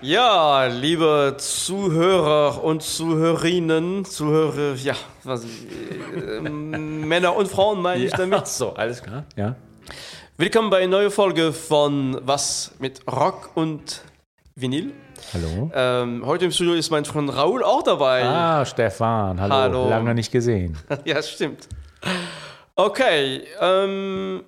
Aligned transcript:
Ja, 0.00 0.66
liebe 0.66 1.34
Zuhörer 1.38 2.62
und 2.62 2.84
Zuhörerinnen, 2.84 4.04
Zuhörer, 4.04 4.74
ja, 4.76 4.94
was, 5.24 5.44
äh, 5.44 6.40
Männer 6.40 7.34
und 7.34 7.48
Frauen 7.48 7.82
meine 7.82 8.04
ich 8.04 8.12
damit. 8.12 8.46
So, 8.46 8.74
alles 8.74 9.02
klar. 9.02 9.24
Ja. 9.34 9.56
Willkommen 10.36 10.70
bei 10.70 10.78
einer 10.78 10.98
neuen 10.98 11.10
Folge 11.10 11.52
von 11.52 12.16
Was 12.22 12.76
mit 12.78 13.00
Rock 13.10 13.50
und 13.56 14.02
Vinyl. 14.54 14.92
Hallo. 15.34 15.68
Ähm, 15.74 16.24
heute 16.24 16.44
im 16.44 16.52
Studio 16.52 16.74
ist 16.74 16.90
mein 16.90 17.04
Freund 17.04 17.34
Raoul 17.34 17.64
auch 17.64 17.82
dabei. 17.82 18.22
Ah, 18.22 18.64
Stefan. 18.64 19.40
Hallo. 19.40 19.54
Hallo. 19.54 19.88
Lange 19.88 20.14
nicht 20.14 20.30
gesehen. 20.30 20.78
Ja, 21.04 21.20
stimmt. 21.22 21.68
Okay, 22.76 23.42
ähm, 23.60 24.44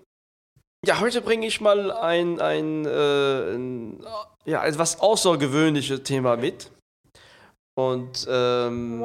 ja, 0.87 1.01
heute 1.01 1.21
bringe 1.23 1.49
ich 1.49 1.61
mal 1.61 1.91
ein, 1.91 2.41
ein, 2.41 2.87
äh, 2.87 3.55
ein 3.57 4.01
ja, 4.45 4.65
etwas 4.65 5.01
außergewöhnliches 5.01 6.03
Thema 6.03 6.37
mit. 6.37 6.71
Und 7.79 8.27
ähm, 8.29 9.01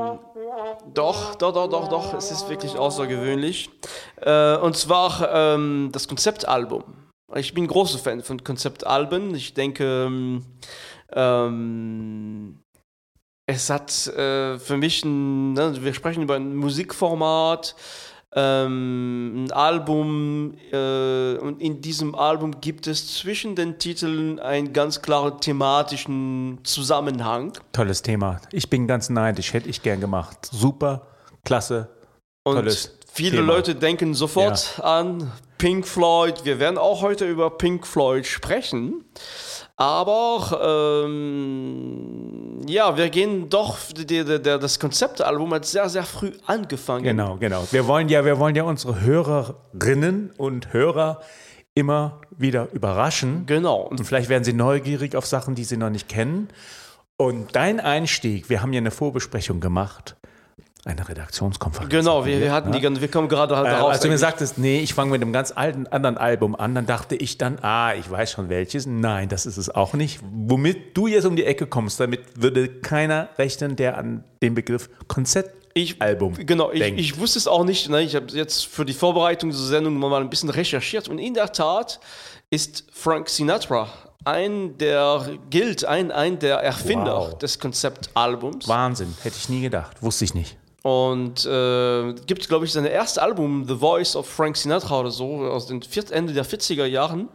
doch, 0.94 1.35
doch, 1.35 1.53
doch, 1.53 1.70
doch, 1.70 1.88
doch, 1.88 2.13
es 2.16 2.31
ist 2.31 2.49
wirklich 2.49 2.77
außergewöhnlich. 2.77 3.70
Äh, 4.17 4.58
und 4.58 4.75
zwar 4.75 5.30
ähm, 5.31 5.89
das 5.91 6.08
Konzeptalbum. 6.08 6.84
Ich 7.35 7.53
bin 7.53 7.67
großer 7.67 7.99
Fan 7.99 8.21
von 8.21 8.44
Konzeptalben. 8.44 9.34
Ich 9.34 9.53
denke, 9.53 10.05
ähm, 10.08 10.45
ähm, 11.13 12.59
es 13.47 13.70
hat 13.70 14.08
äh, 14.08 14.58
für 14.58 14.77
mich 14.77 15.05
ein, 15.05 15.53
ne, 15.53 15.83
wir 15.83 15.94
sprechen 15.94 16.23
über 16.23 16.36
ein 16.36 16.56
Musikformat, 16.56 17.75
ähm, 18.36 19.45
ein 19.45 19.52
Album 19.52 20.55
äh, 20.72 21.38
und 21.38 21.61
in 21.61 21.81
diesem 21.81 22.16
Album 22.16 22.59
gibt 22.59 22.86
es 22.86 23.16
zwischen 23.17 23.55
den 23.55 23.80
Titeln 23.80 24.39
einen 24.39 24.73
ganz 24.73 25.02
klaren 25.02 25.39
thematischen 25.39 26.59
Zusammenhang. 26.63 27.53
Tolles 27.72 28.02
Thema. 28.02 28.41
Ich 28.52 28.69
bin 28.69 28.88
ganz 28.88 29.09
neidisch. 29.09 29.53
Hätte 29.53 29.69
ich 29.69 29.81
gern 29.81 30.02
gemacht. 30.02 30.50
Super, 30.52 31.08
klasse. 31.45 31.89
Und 32.44 32.56
Tolles 32.56 32.97
viele 33.11 33.38
Thema. 33.38 33.53
Leute 33.53 33.75
denken 33.75 34.13
sofort 34.13 34.81
an 34.83 35.31
Pink 35.58 35.88
Floyd. 35.88 36.44
Wir 36.44 36.59
werden 36.59 36.78
auch 36.78 37.02
heute 37.02 37.25
über 37.25 37.50
Pink 37.52 37.88
Floyd 37.88 38.25
sprechen. 38.25 39.06
Aber 39.78 41.03
ähm, 41.06 42.44
ja, 42.67 42.97
wir 42.97 43.09
gehen 43.09 43.49
doch, 43.49 43.77
die, 43.91 44.05
die, 44.05 44.23
der, 44.23 44.58
das 44.58 44.80
Konzeptalbum 44.80 45.53
hat 45.53 45.66
sehr, 45.66 45.89
sehr 45.89 46.03
früh 46.03 46.31
angefangen. 46.45 47.03
Genau, 47.03 47.38
genau. 47.38 47.67
Wir 47.72 47.88
wollen 47.88 48.09
ja, 48.09 48.25
wir 48.25 48.39
wollen 48.39 48.55
ja 48.55 48.63
unsere 48.63 49.02
Hörerinnen 49.02 50.31
und 50.38 50.73
Hörer 50.73 51.22
immer 51.73 52.22
wieder 52.31 52.72
überraschen. 52.72 53.45
Genau. 53.45 53.81
Und 53.81 54.03
vielleicht 54.05 54.30
werden 54.30 54.44
sie 54.44 54.53
neugierig 54.53 55.16
auf 55.16 55.25
Sachen, 55.25 55.55
die 55.55 55.63
sie 55.63 55.77
noch 55.77 55.89
nicht 55.89 56.07
kennen. 56.07 56.47
Und 57.17 57.55
dein 57.55 57.80
Einstieg, 57.80 58.49
wir 58.49 58.61
haben 58.61 58.73
ja 58.73 58.79
eine 58.79 58.91
Vorbesprechung 58.91 59.59
gemacht. 59.59 60.16
Eine 60.86 61.09
Redaktionskonferenz. 61.09 61.89
Genau, 61.89 62.28
wir, 62.28 62.39
wir 62.39 62.53
hatten 62.53 62.69
ne? 62.69 62.75
die 62.75 62.81
ganze, 62.81 63.02
wir 63.02 63.09
kommen 63.09 63.28
gerade 63.28 63.58
halt 63.58 63.66
Äh, 63.66 63.72
darauf. 63.72 63.89
als 63.89 64.02
du 64.02 64.08
mir 64.08 64.19
sagtest, 64.19 64.59
nee, 64.59 64.80
ich 64.81 64.94
fange 64.94 65.09
mit 65.09 65.22
einem 65.23 65.33
ganz 65.33 65.52
alten 65.55 65.88
anderen 65.88 66.16
Album 66.19 66.55
an, 66.55 66.75
dann 66.75 66.86
dachte 66.86 67.16
ich 67.16 67.39
dann, 67.39 67.58
ah, 67.64 67.95
ich 67.95 68.08
weiß 68.09 68.31
schon 68.31 68.50
welches. 68.50 68.86
Nein, 68.86 69.28
das 69.28 69.47
ist 69.47 69.58
es 69.58 69.69
auch 69.73 69.94
nicht. 69.95 70.19
Womit 70.31 70.95
du 70.95 71.08
jetzt 71.08 71.25
um 71.25 71.36
die 71.36 71.44
Ecke 71.44 71.66
kommst, 71.66 72.00
damit 72.00 72.22
würde 72.39 72.69
keiner 72.69 73.30
rechnen, 73.39 73.75
der 73.75 73.97
an 73.97 74.23
den 74.44 74.53
Begriff 74.53 74.91
Konzeptalbum 75.08 76.36
Ich, 76.38 76.45
genau, 76.45 76.72
ich, 76.72 76.83
ich 76.83 77.17
wusste 77.19 77.39
es 77.39 77.47
auch 77.47 77.63
nicht. 77.66 77.89
Ne? 77.89 78.03
Ich 78.03 78.16
habe 78.16 78.28
jetzt 78.33 78.67
für 78.67 78.86
die 78.86 78.94
Vorbereitung 78.94 79.50
dieser 79.50 79.66
Sendung 79.66 79.97
mal 79.97 80.22
ein 80.22 80.30
bisschen 80.30 80.52
recherchiert 80.52 81.07
und 81.07 81.17
in 81.17 81.34
der 81.34 81.52
Tat 81.52 82.00
ist 82.52 82.85
Frank 82.94 83.28
Sinatra 83.29 83.90
ein 84.23 84.78
der 84.79 85.28
gilt 85.50 85.85
ein, 85.85 86.12
ein 86.12 86.40
der 86.40 86.57
Erfinder 86.57 87.31
Wow. 87.31 87.38
des 87.38 87.59
Konzeptalbums 87.59 88.67
Wahnsinn, 88.67 89.16
hätte 89.23 89.35
ich 89.38 89.50
nie 89.50 89.62
gedacht, 89.62 90.02
wusste 90.02 90.25
ich 90.25 90.34
nicht. 90.34 90.57
Und 90.85 91.47
äh, 91.47 92.13
gibt 92.28 92.47
glaube 92.47 92.66
ich 92.66 92.72
sein 92.72 92.85
erstes 92.85 93.18
Album 93.18 93.66
The 93.68 93.78
Voice 93.78 94.16
of 94.16 94.29
Frank 94.29 94.56
Sinatra 94.56 95.00
oder 95.00 95.09
so 95.09 95.38
aus 95.47 95.66
den 95.66 95.81
vier, 95.81 96.03
Ende 96.12 96.31
der 96.31 96.46
40er 96.46 96.85
Jahren 96.85 97.28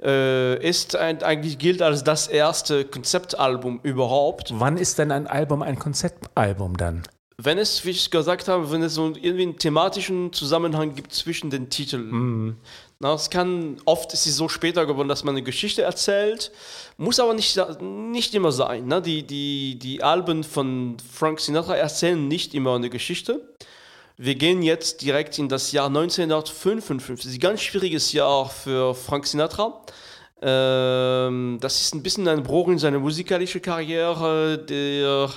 äh, 0.00 0.64
ist 0.64 0.94
ein, 0.94 1.20
eigentlich 1.20 1.58
gilt 1.58 1.82
als 1.82 2.04
das 2.04 2.28
erste 2.28 2.84
Konzeptalbum 2.84 3.80
überhaupt. 3.82 4.52
Wann 4.54 4.76
ist 4.76 5.00
denn 5.00 5.10
ein 5.10 5.26
Album 5.26 5.62
ein 5.62 5.80
Konzeptalbum 5.80 6.76
dann? 6.76 7.02
Wenn 7.38 7.58
es, 7.58 7.84
wie 7.84 7.90
ich 7.90 8.12
gesagt 8.12 8.46
habe, 8.46 8.70
wenn 8.70 8.84
es 8.84 8.94
so 8.94 9.08
irgendwie 9.20 9.42
einen 9.42 9.58
thematischen 9.58 10.32
Zusammenhang 10.32 10.94
gibt 10.94 11.12
zwischen 11.12 11.50
den 11.50 11.70
Titeln. 11.70 12.56
Na, 13.02 13.14
es 13.14 13.30
kann, 13.30 13.78
oft 13.84 14.12
ist 14.12 14.26
es 14.26 14.36
so 14.36 14.48
später 14.48 14.86
geworden, 14.86 15.08
dass 15.08 15.24
man 15.24 15.34
eine 15.34 15.42
Geschichte 15.42 15.82
erzählt, 15.82 16.52
muss 16.98 17.18
aber 17.18 17.34
nicht, 17.34 17.60
nicht 17.80 18.32
immer 18.32 18.52
sein. 18.52 18.86
Ne? 18.86 19.02
Die, 19.02 19.26
die, 19.26 19.76
die 19.76 20.04
Alben 20.04 20.44
von 20.44 20.98
Frank 21.12 21.40
Sinatra 21.40 21.74
erzählen 21.74 22.28
nicht 22.28 22.54
immer 22.54 22.76
eine 22.76 22.90
Geschichte. 22.90 23.40
Wir 24.16 24.36
gehen 24.36 24.62
jetzt 24.62 25.02
direkt 25.02 25.36
in 25.40 25.48
das 25.48 25.72
Jahr 25.72 25.88
1955. 25.88 27.34
Ein 27.34 27.40
ganz 27.40 27.62
schwieriges 27.62 28.12
Jahr 28.12 28.48
für 28.48 28.94
Frank 28.94 29.26
Sinatra. 29.26 29.82
Ähm, 30.40 31.58
das 31.60 31.80
ist 31.80 31.96
ein 31.96 32.04
bisschen 32.04 32.28
ein 32.28 32.44
Bruch 32.44 32.68
in 32.68 32.78
seiner 32.78 33.00
musikalischen 33.00 33.62
Karriere. 33.62 34.58
Der 34.58 35.28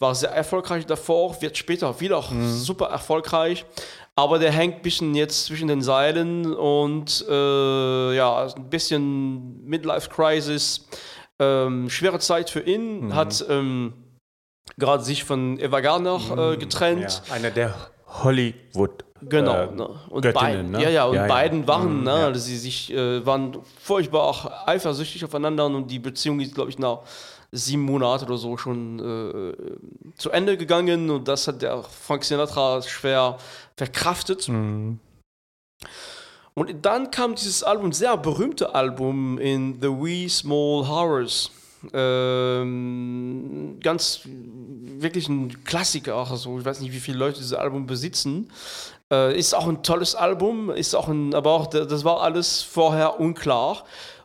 war 0.00 0.14
sehr 0.16 0.30
erfolgreich 0.30 0.86
davor, 0.86 1.40
wird 1.40 1.56
später 1.56 2.00
wieder 2.00 2.24
super 2.48 2.86
erfolgreich. 2.86 3.64
Aber 4.14 4.38
der 4.38 4.52
hängt 4.52 4.76
ein 4.76 4.82
bisschen 4.82 5.14
jetzt 5.14 5.46
zwischen 5.46 5.68
den 5.68 5.80
Seilen 5.80 6.54
und 6.54 7.24
äh, 7.28 8.14
ja, 8.14 8.46
ein 8.54 8.68
bisschen 8.68 9.64
Midlife 9.64 10.10
Crisis. 10.10 10.86
Ähm, 11.38 11.88
schwere 11.88 12.18
Zeit 12.18 12.50
für 12.50 12.60
ihn. 12.60 13.14
Hat 13.14 13.44
ähm, 13.48 13.94
gerade 14.76 15.02
sich 15.02 15.24
von 15.24 15.58
Eva 15.58 15.80
Gardner 15.80 16.20
äh, 16.52 16.56
getrennt. 16.58 17.22
Ja, 17.26 17.34
einer 17.34 17.50
der 17.50 17.74
Hollywood. 18.06 19.04
Genau. 19.22 19.54
äh, 19.54 19.66
ne? 19.74 19.88
Und 20.10 20.22
Göttinnen, 20.22 20.32
beiden, 20.34 20.70
ne? 20.72 20.82
ja, 20.82 20.90
ja, 20.90 21.04
und 21.06 21.14
Ja, 21.14 21.22
ja. 21.22 21.28
beiden 21.28 21.66
waren, 21.66 21.98
Mhm, 21.98 22.04
ne, 22.04 22.10
ja. 22.20 22.34
sie 22.34 22.56
sich 22.58 22.92
äh, 22.92 23.24
waren 23.24 23.56
furchtbar 23.80 24.24
auch 24.24 24.66
eifersüchtig 24.66 25.24
aufeinander 25.24 25.66
und 25.66 25.90
die 25.90 26.00
Beziehung 26.00 26.40
ist, 26.40 26.54
glaube 26.54 26.70
ich, 26.70 26.78
nach 26.78 26.98
sieben 27.52 27.82
Monaten 27.82 28.24
oder 28.24 28.38
so 28.38 28.56
schon 28.56 28.98
äh, 28.98 29.54
zu 30.16 30.30
Ende 30.30 30.56
gegangen 30.56 31.10
und 31.10 31.28
das 31.28 31.46
hat 31.46 31.60
der 31.60 31.82
Frank 31.82 32.24
Sinatra 32.24 32.80
schwer 32.82 33.36
verkraftet. 33.76 34.48
Mhm. 34.48 34.98
Und 36.54 36.84
dann 36.84 37.10
kam 37.10 37.34
dieses 37.34 37.62
Album, 37.62 37.92
sehr 37.92 38.16
berühmte 38.16 38.74
Album 38.74 39.38
in 39.38 39.80
The 39.80 39.88
Wee 39.88 40.28
Small 40.28 40.86
Horrors. 40.88 41.50
Ähm, 41.92 43.78
ganz 43.82 44.20
wirklich 44.24 45.28
ein 45.28 45.64
Klassiker, 45.64 46.16
also 46.30 46.58
ich 46.58 46.64
weiß 46.64 46.80
nicht, 46.80 46.92
wie 46.92 47.00
viele 47.00 47.18
Leute 47.18 47.38
dieses 47.38 47.54
Album 47.54 47.86
besitzen. 47.86 48.50
Äh, 49.10 49.36
ist 49.36 49.54
auch 49.54 49.66
ein 49.66 49.82
tolles 49.82 50.14
Album, 50.14 50.70
ist 50.70 50.94
auch 50.94 51.08
ein, 51.08 51.34
aber 51.34 51.50
auch 51.52 51.66
das 51.66 52.04
war 52.04 52.20
alles 52.20 52.62
vorher 52.62 53.18
unklar. 53.18 53.84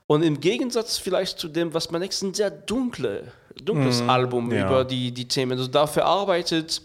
Und 0.10 0.24
im 0.24 0.40
Gegensatz 0.40 0.98
vielleicht 0.98 1.38
zu 1.38 1.50
dem, 1.50 1.74
was 1.74 1.92
man 1.92 2.02
nächstes 2.02 2.30
ein 2.30 2.34
sehr 2.34 2.50
dunkle, 2.50 3.32
dunkles 3.62 4.02
Album 4.08 4.52
ja. 4.54 4.66
über 4.66 4.86
die, 4.86 5.12
die 5.12 5.28
Themen. 5.28 5.58
Also 5.58 5.68
dafür 5.68 6.06
arbeitet 6.06 6.82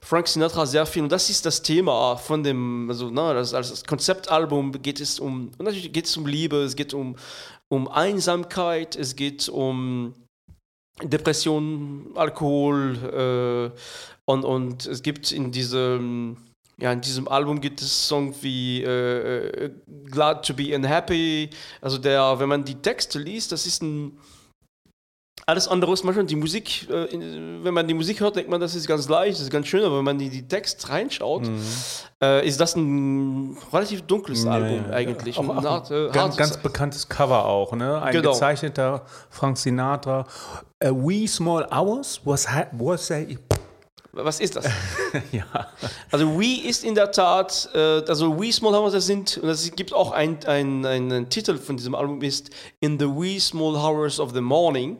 Frank 0.00 0.26
Sinatra 0.26 0.64
sehr 0.64 0.86
viel. 0.86 1.02
Und 1.02 1.12
das 1.12 1.28
ist 1.28 1.44
das 1.44 1.62
Thema 1.62 2.16
von 2.16 2.42
dem, 2.42 2.88
also 2.88 3.10
ne, 3.10 3.34
das, 3.34 3.52
als 3.54 3.70
das 3.70 3.84
Konzeptalbum 3.84 4.72
geht 4.82 5.00
es 5.00 5.20
um, 5.20 5.50
und 5.58 5.64
natürlich 5.64 5.92
geht 5.92 6.06
es 6.06 6.16
um 6.16 6.26
Liebe, 6.26 6.62
es 6.62 6.74
geht 6.74 6.94
um, 6.94 7.16
um 7.68 7.88
Einsamkeit, 7.88 8.96
es 8.96 9.16
geht 9.16 9.48
um 9.48 10.14
Depression, 11.02 12.10
Alkohol 12.14 13.72
äh, 13.74 13.80
und, 14.24 14.44
und 14.44 14.86
es 14.86 15.02
gibt 15.02 15.30
in 15.30 15.52
diesem, 15.52 16.36
ja, 16.78 16.92
in 16.92 17.00
diesem 17.00 17.28
Album 17.28 17.60
gibt 17.60 17.80
es 17.80 18.08
Songs 18.08 18.36
wie 18.42 18.82
äh, 18.82 19.66
äh, 19.66 19.70
Glad 20.10 20.46
to 20.46 20.54
be 20.54 20.74
unhappy. 20.74 21.50
Also 21.80 21.98
der, 21.98 22.38
wenn 22.38 22.48
man 22.48 22.64
die 22.64 22.74
Texte 22.76 23.18
liest, 23.18 23.52
das 23.52 23.66
ist 23.66 23.82
ein 23.82 24.18
alles 25.44 25.66
andere 25.66 25.92
ist 25.92 26.04
manchmal 26.04 26.24
die 26.26 26.36
Musik, 26.36 26.88
äh, 26.88 27.06
in, 27.06 27.64
wenn 27.64 27.74
man 27.74 27.88
die 27.88 27.94
Musik 27.94 28.20
hört, 28.20 28.36
denkt 28.36 28.48
man, 28.48 28.60
das 28.60 28.76
ist 28.76 28.86
ganz 28.86 29.08
leicht, 29.08 29.34
das 29.38 29.42
ist 29.44 29.50
ganz 29.50 29.66
schön, 29.66 29.82
aber 29.82 29.98
wenn 29.98 30.04
man 30.04 30.18
die, 30.18 30.30
die 30.30 30.46
Text 30.46 30.88
reinschaut, 30.88 31.50
äh, 32.22 32.46
ist 32.46 32.60
das 32.60 32.76
ein 32.76 33.56
relativ 33.72 34.02
dunkles 34.02 34.46
Album 34.46 34.84
ja. 34.88 34.94
eigentlich. 34.94 35.36
Auch, 35.38 35.48
auch 35.48 35.64
hart- 35.64 35.90
äh, 35.90 36.10
ganz, 36.10 36.36
ganz 36.36 36.56
bekanntes 36.58 37.08
Cover 37.08 37.44
auch, 37.44 37.72
ne? 37.74 38.00
Ein 38.00 38.12
Genau. 38.12 38.30
gezeichneter 38.30 39.04
Frank 39.30 39.58
Sinatra. 39.58 40.26
A 40.82 40.90
wee 40.90 41.26
small 41.26 41.66
hours 41.72 42.20
was, 42.24 42.46
was 42.72 43.10
a, 43.10 43.22
Was 44.14 44.40
ist 44.40 44.56
das? 44.56 44.66
ja. 45.32 45.46
Also 46.10 46.38
We 46.38 46.68
ist 46.68 46.84
in 46.84 46.94
der 46.94 47.10
Tat, 47.10 47.70
äh, 47.74 48.02
also 48.06 48.38
We 48.38 48.52
Small 48.52 48.74
Hours, 48.74 48.92
das 48.92 49.06
sind, 49.06 49.38
und 49.38 49.48
es 49.48 49.70
gibt 49.74 49.94
auch 49.94 50.12
ein, 50.12 50.44
ein, 50.44 50.84
einen 50.84 51.30
Titel 51.30 51.56
von 51.56 51.78
diesem 51.78 51.94
Album 51.94 52.20
ist 52.20 52.50
In 52.80 52.98
the 52.98 53.06
Wee 53.06 53.40
Small 53.40 53.74
Hours 53.74 54.20
of 54.20 54.32
the 54.34 54.42
Morning. 54.42 54.98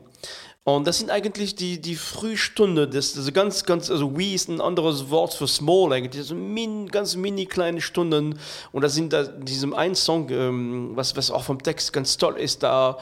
Und 0.65 0.87
das 0.87 0.99
sind 0.99 1.11
eigentlich 1.11 1.57
die, 1.57 1.81
die 1.81 1.97
Frühstunde, 1.97 2.89
das, 2.89 3.17
also 3.17 3.33
ganz, 3.33 3.65
ganz, 3.65 3.91
also 3.91 4.17
Wee 4.17 4.33
ist 4.33 4.49
ein 4.49 4.61
anderes 4.61 5.11
Wort 5.11 5.35
für 5.35 5.49
Small 5.49 5.93
eigentlich, 5.93 6.23
also 6.23 6.37
min, 6.37 6.89
ganz 6.89 7.17
mini 7.17 7.47
kleine 7.47 7.81
Stunden. 7.81 8.39
Und 8.71 8.83
da 8.83 8.89
sind 8.89 9.13
da 9.13 9.23
in 9.23 9.45
diesem 9.45 9.75
einen 9.75 9.97
Song, 9.97 10.31
ähm, 10.31 10.93
was, 10.95 11.17
was 11.17 11.33
auch 11.33 11.43
vom 11.43 11.61
Text 11.63 11.93
ganz 11.93 12.17
toll 12.17 12.39
ist, 12.39 12.63
da 12.63 12.97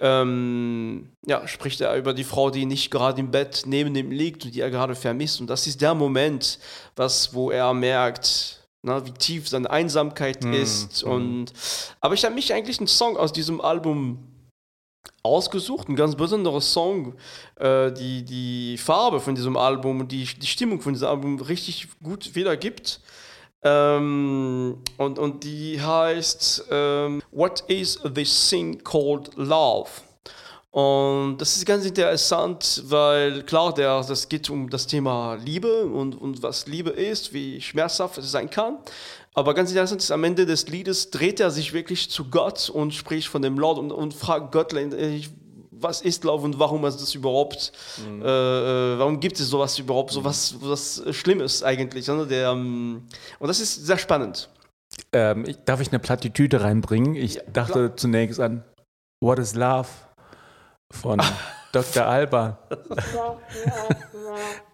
ähm, 0.00 1.12
ja, 1.26 1.46
spricht 1.48 1.80
er 1.80 1.96
über 1.96 2.12
die 2.12 2.24
Frau, 2.24 2.50
die 2.50 2.66
nicht 2.66 2.90
gerade 2.90 3.20
im 3.20 3.30
Bett 3.30 3.62
neben 3.66 3.94
ihm 3.94 4.10
liegt 4.10 4.44
und 4.44 4.54
die 4.54 4.60
er 4.60 4.70
gerade 4.70 4.94
vermisst. 4.94 5.40
Und 5.40 5.48
das 5.48 5.66
ist 5.66 5.80
der 5.80 5.94
Moment, 5.94 6.58
was, 6.96 7.32
wo 7.34 7.50
er 7.50 7.72
merkt, 7.72 8.66
na, 8.82 9.04
wie 9.06 9.12
tief 9.12 9.48
seine 9.48 9.70
Einsamkeit 9.70 10.44
mm, 10.44 10.52
ist. 10.52 11.04
Mm. 11.04 11.10
Und, 11.10 11.52
aber 12.00 12.14
ich 12.14 12.24
habe 12.24 12.34
mich 12.34 12.52
eigentlich 12.52 12.78
einen 12.78 12.88
Song 12.88 13.16
aus 13.16 13.32
diesem 13.32 13.60
Album 13.60 14.18
ausgesucht, 15.22 15.88
ein 15.88 15.96
ganz 15.96 16.14
besonderer 16.14 16.60
Song, 16.60 17.14
äh, 17.56 17.90
die 17.92 18.24
die 18.24 18.78
Farbe 18.78 19.20
von 19.20 19.34
diesem 19.34 19.56
Album 19.56 20.00
und 20.00 20.12
die, 20.12 20.24
die 20.24 20.46
Stimmung 20.46 20.80
von 20.80 20.92
diesem 20.92 21.08
Album 21.08 21.40
richtig 21.40 21.88
gut 22.02 22.34
wiedergibt. 22.34 23.00
Ähm, 23.62 24.78
und, 24.96 25.18
und 25.18 25.44
die 25.44 25.80
heißt 25.80 26.64
ähm, 26.70 27.22
What 27.32 27.64
is 27.68 27.98
this 28.14 28.48
thing 28.48 28.82
called 28.84 29.30
love? 29.36 29.88
Und 30.76 31.38
das 31.38 31.56
ist 31.56 31.64
ganz 31.64 31.86
interessant, 31.86 32.82
weil 32.86 33.42
klar, 33.44 33.72
der, 33.72 34.02
das 34.02 34.28
geht 34.28 34.50
um 34.50 34.68
das 34.68 34.86
Thema 34.86 35.34
Liebe 35.36 35.86
und, 35.86 36.14
und 36.14 36.42
was 36.42 36.66
Liebe 36.66 36.90
ist, 36.90 37.32
wie 37.32 37.62
schmerzhaft 37.62 38.18
es 38.18 38.30
sein 38.30 38.50
kann. 38.50 38.76
Aber 39.32 39.54
ganz 39.54 39.70
interessant 39.70 40.02
ist, 40.02 40.10
am 40.10 40.22
Ende 40.24 40.44
des 40.44 40.68
Liedes 40.68 41.10
dreht 41.10 41.40
er 41.40 41.50
sich 41.50 41.72
wirklich 41.72 42.10
zu 42.10 42.28
Gott 42.30 42.68
und 42.68 42.92
spricht 42.92 43.28
von 43.28 43.40
dem 43.40 43.58
Lord 43.58 43.78
und, 43.78 43.90
und 43.90 44.12
fragt 44.12 44.52
Gott, 44.52 44.74
was 45.80 46.00
ist 46.00 46.24
Love 46.24 46.44
und 46.44 46.58
warum 46.58 46.84
ist 46.84 47.00
das 47.00 47.14
überhaupt, 47.14 47.72
mhm. 47.98 48.22
äh, 48.22 48.26
äh 48.26 48.98
warum 48.98 49.20
gibt 49.20 49.38
es 49.38 49.48
sowas 49.48 49.78
überhaupt, 49.78 50.12
sowas 50.12 50.54
was 50.60 51.02
Schlimmes 51.10 51.62
eigentlich. 51.62 52.06
Ne? 52.08 52.26
Der, 52.26 52.50
ähm, 52.50 53.02
und 53.38 53.48
das 53.48 53.60
ist 53.60 53.86
sehr 53.86 53.98
spannend. 53.98 54.48
Ähm, 55.12 55.44
ich, 55.46 55.56
darf 55.64 55.80
ich 55.80 55.88
eine 55.88 55.98
Plattitüde 55.98 56.62
reinbringen? 56.62 57.14
Ich 57.14 57.34
ja, 57.34 57.42
dachte 57.52 57.72
klar. 57.72 57.96
zunächst 57.96 58.40
an 58.40 58.64
What 59.20 59.38
is 59.38 59.54
Love 59.54 59.88
von 60.90 61.20
Dr. 61.76 62.06
Alba. 62.06 62.58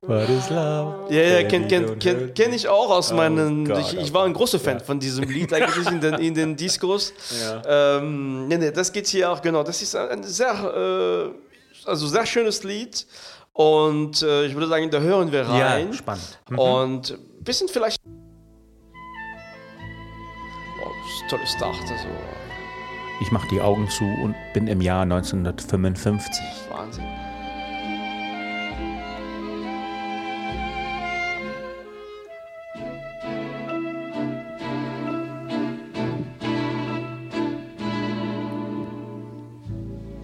What 0.03 0.29
is 0.29 0.51
love? 0.51 1.13
Ja, 1.13 1.23
ja, 1.23 1.49
kenne 1.49 1.67
kenn, 1.67 1.99
kenn, 1.99 2.35
kenn 2.35 2.53
ich 2.53 2.69
auch 2.69 2.91
aus 2.91 3.13
oh 3.13 3.17
meinen. 3.17 3.67
God, 3.67 3.79
ich, 3.79 3.99
ich, 3.99 4.13
war 4.13 4.25
ein 4.25 4.33
großer 4.33 4.61
Fan 4.61 4.79
ja. 4.79 4.85
von 4.85 5.01
diesem 5.01 5.25
Lied 5.29 5.53
eigentlich 5.53 5.87
in 5.87 6.01
den, 6.01 6.15
in 6.15 6.35
den 6.35 6.57
Discos. 6.57 7.13
Ja. 7.41 7.99
Ähm, 7.99 8.47
nee, 8.47 8.57
nee, 8.57 8.71
das 8.71 8.93
geht 8.93 9.09
hier 9.09 9.31
auch, 9.31 9.43
genau. 9.43 9.63
Das 9.63 9.83
ist 9.83 9.97
ein 9.97 10.23
sehr, 10.23 10.53
äh, 10.53 11.89
also 11.89 12.07
sehr 12.07 12.27
schönes 12.27 12.63
Lied. 12.63 13.07
Und 13.53 14.23
äh, 14.23 14.47
ich 14.47 14.55
würde 14.55 14.69
sagen, 14.69 14.91
da 14.91 15.01
hören 15.01 15.31
wir 15.31 15.43
rein. 15.43 15.89
Ja, 15.89 15.93
spannend. 15.93 16.39
Mhm. 16.49 16.59
Und 16.59 17.11
ein 17.11 17.45
bisschen 17.45 17.69
vielleicht. 17.69 18.01
Oh, 20.85 21.29
tolle 21.29 21.47
Start. 21.47 21.77
Also. 21.83 22.09
Ich 23.23 23.31
mache 23.31 23.47
die 23.47 23.61
Augen 23.61 23.89
zu 23.89 24.03
und 24.03 24.35
bin 24.53 24.67
im 24.67 24.81
Jahr 24.81 25.03
1955. 25.03 26.43
Wahnsinn. 26.69 27.05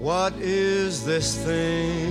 What 0.01 0.33
is 0.41 1.05
this 1.05 1.37
thing 1.45 2.08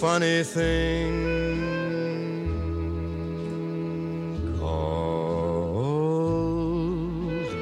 funny 0.00 0.42
thing 0.42 1.12
called 4.58 5.92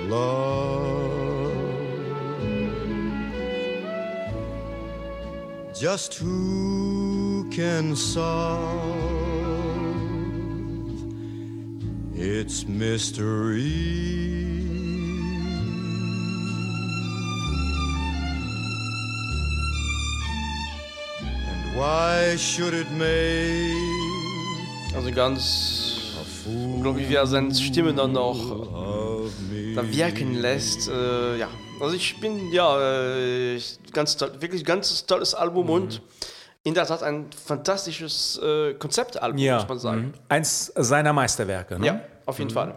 love. 0.09 1.11
Just 5.75 6.15
who 6.15 7.51
can 7.51 7.97
solve 7.97 8.95
its 12.15 12.69
mystery. 12.69 14.48
Also 24.95 25.11
ganz 25.13 26.01
unglaublich, 26.47 27.09
wie 27.09 27.15
er 27.15 27.27
seine 27.27 27.55
Stimme 27.55 27.95
dann 27.95 28.13
noch 28.13 28.37
da 29.75 29.93
wirken 29.93 30.35
lässt. 30.35 30.89
Äh, 30.89 31.39
ja, 31.39 31.49
also 31.81 31.95
ich 31.95 32.21
bin 32.21 32.53
ja 32.53 33.15
äh, 33.15 33.61
ganz 33.93 34.17
toll, 34.17 34.33
wirklich 34.41 34.65
ganz 34.65 35.07
tolles 35.07 35.35
Album 35.35 35.67
mhm. 35.67 35.73
und 35.73 36.03
in 36.65 36.75
der 36.75 36.87
Tat 36.87 37.03
ein 37.03 37.31
fantastisches 37.33 38.39
äh, 38.43 38.75
Konzeptalbum, 38.75 39.39
ja. 39.39 39.57
muss 39.57 39.69
man 39.69 39.79
sagen. 39.79 40.01
Mhm. 40.03 40.13
Eins 40.29 40.73
seiner 40.77 41.13
Meisterwerke. 41.13 41.79
Ne? 41.79 41.87
Ja, 41.87 42.01
auf 42.27 42.39
jeden 42.39 42.51
mhm. 42.51 42.55
Fall. 42.55 42.75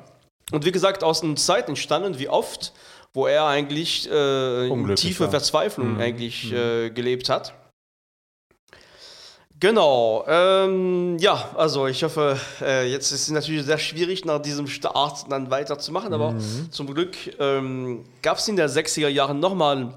Und 0.51 0.65
wie 0.65 0.71
gesagt, 0.71 1.03
aus 1.03 1.23
einer 1.23 1.35
Zeit 1.35 1.67
entstanden, 1.67 2.19
wie 2.19 2.29
oft, 2.29 2.73
wo 3.13 3.27
er 3.27 3.45
eigentlich 3.45 4.09
äh, 4.09 4.67
in 4.67 4.95
tiefe 4.95 5.25
war. 5.25 5.31
Verzweiflung 5.31 5.95
mhm. 5.95 5.99
eigentlich 5.99 6.51
mhm. 6.51 6.57
äh, 6.57 6.89
gelebt 6.91 7.29
hat. 7.29 7.53
Genau, 9.61 10.25
ähm, 10.27 11.19
ja, 11.19 11.51
also 11.55 11.85
ich 11.85 12.03
hoffe, 12.03 12.35
äh, 12.61 12.89
jetzt 12.89 13.11
ist 13.11 13.21
es 13.21 13.29
natürlich 13.29 13.63
sehr 13.63 13.77
schwierig, 13.77 14.25
nach 14.25 14.41
diesem 14.41 14.65
Start 14.65 15.31
dann 15.31 15.51
weiterzumachen, 15.51 16.11
aber 16.15 16.31
mhm. 16.31 16.71
zum 16.71 16.91
Glück 16.91 17.15
ähm, 17.39 18.03
gab 18.23 18.39
es 18.39 18.47
in 18.47 18.55
den 18.55 18.67
60er 18.67 19.07
Jahren 19.07 19.39
nochmal 19.39 19.93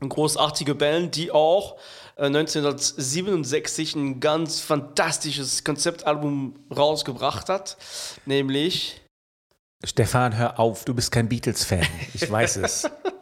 eine 0.00 0.08
großartige 0.08 0.76
Band, 0.76 1.16
die 1.16 1.32
auch 1.32 1.78
1967 2.14 3.96
äh, 3.96 3.98
ein 3.98 4.20
ganz 4.20 4.60
fantastisches 4.60 5.64
Konzeptalbum 5.64 6.54
rausgebracht 6.70 7.48
hat, 7.48 7.76
nämlich 8.24 9.00
Stefan, 9.82 10.36
hör 10.36 10.60
auf, 10.60 10.84
du 10.84 10.94
bist 10.94 11.10
kein 11.10 11.28
Beatles-Fan. 11.28 11.86
Ich 12.14 12.30
weiß 12.30 12.56
es. 12.58 12.88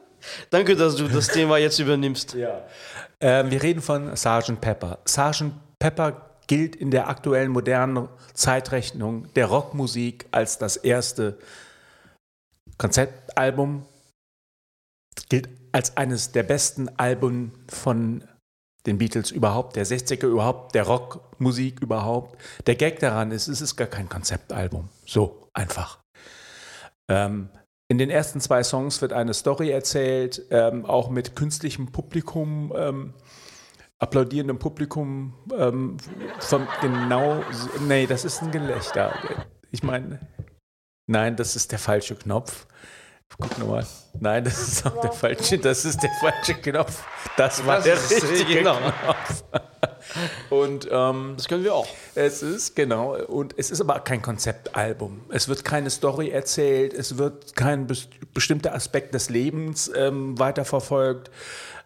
Danke, 0.51 0.77
dass 0.77 0.97
du 0.97 1.09
das 1.09 1.29
Thema 1.29 1.59
jetzt 1.59 1.79
übernimmst. 1.79 2.35
Ja. 2.35 2.65
Ähm, 3.21 3.51
wir 3.51 3.63
reden 3.63 3.81
von 3.81 4.17
Sgt. 4.17 4.61
Pepper. 4.61 4.99
Sgt. 5.07 5.53
Pepper 5.79 6.31
gilt 6.47 6.77
in 6.77 6.91
der 6.91 7.09
aktuellen 7.09 7.51
modernen 7.51 8.09
Zeitrechnung 8.35 9.33
der 9.35 9.47
Rockmusik 9.47 10.27
als 10.33 10.59
das 10.59 10.77
erste 10.77 11.39
Konzeptalbum. 12.79 13.87
Gilt 15.29 15.49
als 15.73 15.97
eines 15.97 16.33
der 16.33 16.43
besten 16.43 16.89
Alben 16.99 17.53
von 17.69 18.25
den 18.87 18.99
Beatles 18.99 19.31
überhaupt, 19.31 19.77
der 19.77 19.87
60er 19.87 20.27
überhaupt, 20.27 20.75
der 20.75 20.85
Rockmusik 20.85 21.81
überhaupt. 21.81 22.37
Der 22.67 22.75
Gag 22.75 22.99
daran 22.99 23.31
ist, 23.31 23.49
es 23.49 23.61
ist 23.61 23.77
gar 23.77 23.87
kein 23.87 24.09
Konzeptalbum. 24.09 24.89
So 25.07 25.49
einfach. 25.55 26.01
Ähm, 27.09 27.49
in 27.93 27.99
den 27.99 28.09
ersten 28.09 28.41
zwei 28.41 28.63
Songs 28.63 29.03
wird 29.03 29.13
eine 29.13 29.35
Story 29.35 29.69
erzählt, 29.69 30.47
ähm, 30.51 30.87
auch 30.87 31.11
mit 31.11 31.37
künstlichem 31.37 31.93
Publikum, 31.93 32.73
ähm, 32.75 33.13
applaudierendem 33.99 34.59
Publikum. 34.59 35.35
Ähm, 35.55 35.99
von 36.39 36.67
genau, 36.81 37.45
nee, 37.87 38.07
das 38.07 38.25
ist 38.25 38.41
ein 38.41 38.51
Gelächter. 38.51 39.13
Ich 39.71 39.83
meine, 39.83 40.21
nein, 41.07 41.37
das 41.37 41.55
ist 41.55 41.71
der 41.71 41.79
falsche 41.79 42.15
Knopf. 42.15 42.67
Guck 43.39 43.59
nochmal. 43.59 43.87
Nein, 44.19 44.45
das 44.45 44.69
ist 44.69 44.87
auch 44.87 44.99
der 45.03 45.13
falsche, 45.13 45.59
das 45.59 45.85
ist 45.85 46.03
der 46.03 46.13
falsche 46.19 46.55
Knopf. 46.55 47.05
Das 47.37 47.67
war 47.67 47.77
das 47.83 48.09
der 48.09 48.23
richtige 48.23 48.55
genau. 48.55 48.79
Knopf. 48.79 49.45
Und 50.51 50.89
ähm, 50.91 51.35
das 51.37 51.49
können 51.49 51.65
wir 51.65 51.75
auch. 51.75 51.89
Es 52.15 52.43
ist 52.43 52.77
genau 52.77 53.17
und 53.17 53.55
es 53.57 53.71
ist 53.71 53.81
aber 53.81 54.01
kein 54.01 54.23
Konzeptalbum. 54.23 55.21
Es 55.31 55.49
wird 55.49 55.65
keine 55.65 55.91
Story 55.91 56.31
erzählt. 56.31 56.95
Es 56.95 57.19
wird 57.19 57.57
kein 57.57 57.87
best 57.87 58.11
bestimmter 58.35 58.75
Aspekt 58.75 59.15
des 59.15 59.31
Lebens 59.31 59.91
ähm, 59.95 60.39
weiterverfolgt. 60.39 61.31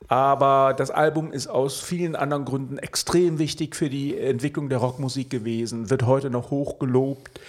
Aber 0.08 0.75
das 0.76 0.90
Album 0.90 1.32
ist 1.32 1.49
aus 1.49 1.80
vielen 1.80 2.14
anderen 2.14 2.44
Gründen 2.44 2.78
extrem 2.78 3.38
wichtig 3.38 3.75
für 3.75 3.88
die 3.88 4.16
Entwicklung 4.16 4.68
der 4.68 4.78
Rockmusik 4.78 5.30
gewesen, 5.30 5.90
wird 5.90 6.04
heute 6.04 6.30
noch 6.30 6.50
hoch 6.50 6.78
gelobt 6.78 7.40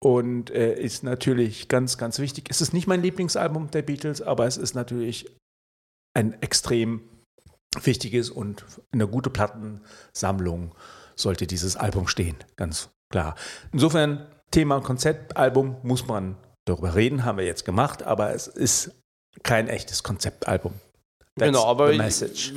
und 0.00 0.50
äh, 0.50 0.74
ist 0.74 1.04
natürlich 1.04 1.68
ganz, 1.68 1.98
ganz 1.98 2.18
wichtig. 2.18 2.46
Es 2.48 2.60
ist 2.60 2.72
nicht 2.72 2.86
mein 2.86 3.02
Lieblingsalbum 3.02 3.70
der 3.70 3.82
Beatles, 3.82 4.22
aber 4.22 4.46
es 4.46 4.56
ist 4.56 4.74
natürlich 4.74 5.30
ein 6.14 6.40
extrem 6.42 7.02
wichtiges 7.82 8.30
und 8.30 8.64
eine 8.92 9.06
gute 9.06 9.30
Plattensammlung 9.30 10.74
sollte 11.14 11.46
dieses 11.46 11.76
Album 11.76 12.08
stehen, 12.08 12.36
ganz 12.56 12.90
klar. 13.10 13.34
Insofern, 13.72 14.26
Thema 14.50 14.80
Konzeptalbum 14.80 15.76
muss 15.82 16.06
man 16.06 16.36
darüber 16.64 16.94
reden, 16.94 17.24
haben 17.24 17.38
wir 17.38 17.44
jetzt 17.44 17.64
gemacht, 17.64 18.02
aber 18.02 18.34
es 18.34 18.48
ist 18.48 18.90
kein 19.42 19.68
echtes 19.68 20.02
Konzeptalbum. 20.02 20.72
That's 21.36 21.46
genau, 21.46 21.64
aber 21.66 21.90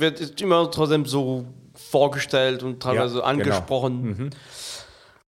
wird 0.00 0.40
immer 0.40 0.70
trotzdem 0.70 1.06
so 1.06 1.46
vorgestellt 1.74 2.62
und 2.62 2.82
teilweise 2.82 3.14
genau. 3.14 3.26
angesprochen. 3.26 4.30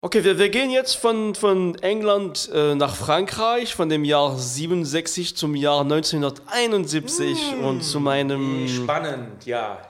Okay, 0.07 0.23
wir, 0.23 0.39
wir 0.39 0.51
gehen 0.51 0.71
jetzt 0.71 0.95
von, 0.95 1.35
von 1.35 1.75
England 1.83 2.49
äh, 2.55 2.77
nach 2.77 2.95
Frankreich, 2.95 3.75
von 3.75 3.89
dem 3.89 4.05
Jahr 4.05 4.39
67 4.39 5.37
zum 5.37 5.57
Jahr 5.57 5.81
1971 5.81 7.57
und 7.61 7.83
zu 7.83 7.99
meinem... 7.99 8.69
Spannend, 8.69 9.45
ja. 9.47 9.83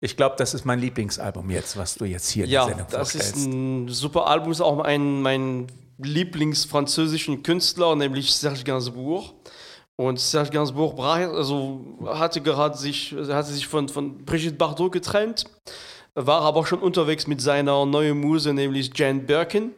Ich 0.00 0.14
glaube, 0.14 0.34
das 0.36 0.52
ist 0.52 0.66
mein 0.66 0.78
Lieblingsalbum 0.78 1.48
jetzt, 1.48 1.74
was 1.78 1.94
du 1.94 2.04
jetzt 2.04 2.28
hier 2.28 2.44
in 2.44 2.50
der 2.50 2.60
Ja, 2.60 2.66
Sendung 2.66 2.86
das 2.90 3.14
ist 3.14 3.36
ein 3.46 3.88
super 3.88 4.26
Album, 4.26 4.52
ist 4.52 4.60
auch 4.60 4.80
ein, 4.80 5.22
mein 5.22 5.68
Lieblingsfranzösischen 6.02 7.42
Künstler, 7.42 7.96
nämlich 7.96 8.34
Serge 8.34 8.62
Gainsbourg. 8.62 9.32
Und 9.96 10.20
Serge 10.20 10.50
Gainsbourg 10.50 10.96
brach, 10.96 11.32
also 11.32 11.96
hatte 12.04 12.42
gerade 12.42 12.76
sich, 12.76 13.16
hatte 13.26 13.50
sich 13.50 13.66
von, 13.66 13.88
von 13.88 14.22
Brigitte 14.22 14.56
Bardot 14.56 14.92
getrennt, 14.92 15.46
war 16.16 16.42
aber 16.42 16.66
schon 16.66 16.80
unterwegs 16.80 17.26
mit 17.26 17.40
seiner 17.40 17.86
neuen 17.86 18.18
Muse, 18.20 18.52
nämlich 18.52 18.90
Jane 18.94 19.20
Birkin. 19.20 19.72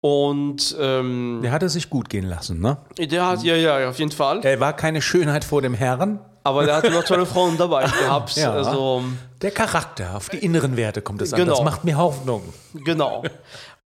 Und 0.00 0.76
ähm, 0.78 1.40
Der 1.42 1.52
hatte 1.52 1.68
sich 1.68 1.90
gut 1.90 2.08
gehen 2.08 2.26
lassen, 2.26 2.60
ne? 2.60 2.78
der 2.98 3.26
hat, 3.26 3.42
ja, 3.42 3.56
ja, 3.56 3.88
auf 3.88 3.98
jeden 3.98 4.12
Fall. 4.12 4.40
Er 4.44 4.60
war 4.60 4.72
keine 4.74 5.02
Schönheit 5.02 5.44
vor 5.44 5.62
dem 5.62 5.74
Herrn. 5.74 6.20
Aber 6.44 6.64
der 6.64 6.76
hatte 6.76 6.90
noch 6.90 7.02
tolle 7.02 7.26
Frauen 7.26 7.58
dabei 7.58 7.84
gehabt. 8.00 8.36
Ja. 8.36 8.52
Also, 8.52 9.02
Der 9.42 9.50
Charakter, 9.50 10.16
auf 10.16 10.28
die 10.28 10.38
inneren 10.38 10.76
Werte 10.76 11.02
kommt 11.02 11.20
es 11.22 11.32
an. 11.32 11.40
Genau. 11.40 11.56
Das 11.56 11.64
macht 11.64 11.84
mir 11.84 11.96
Hoffnung. 11.98 12.42
Genau. 12.84 13.24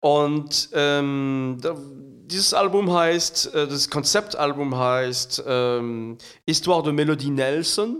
Und 0.00 0.68
ähm, 0.74 1.56
da, 1.62 1.74
dieses 2.26 2.52
Album 2.52 2.92
heißt, 2.92 3.54
äh, 3.54 3.66
das 3.66 3.88
Konzeptalbum 3.88 4.76
heißt 4.76 5.42
ähm, 5.46 6.18
Histoire 6.46 6.82
de 6.82 6.92
Melody 6.92 7.30
Nelson. 7.30 7.96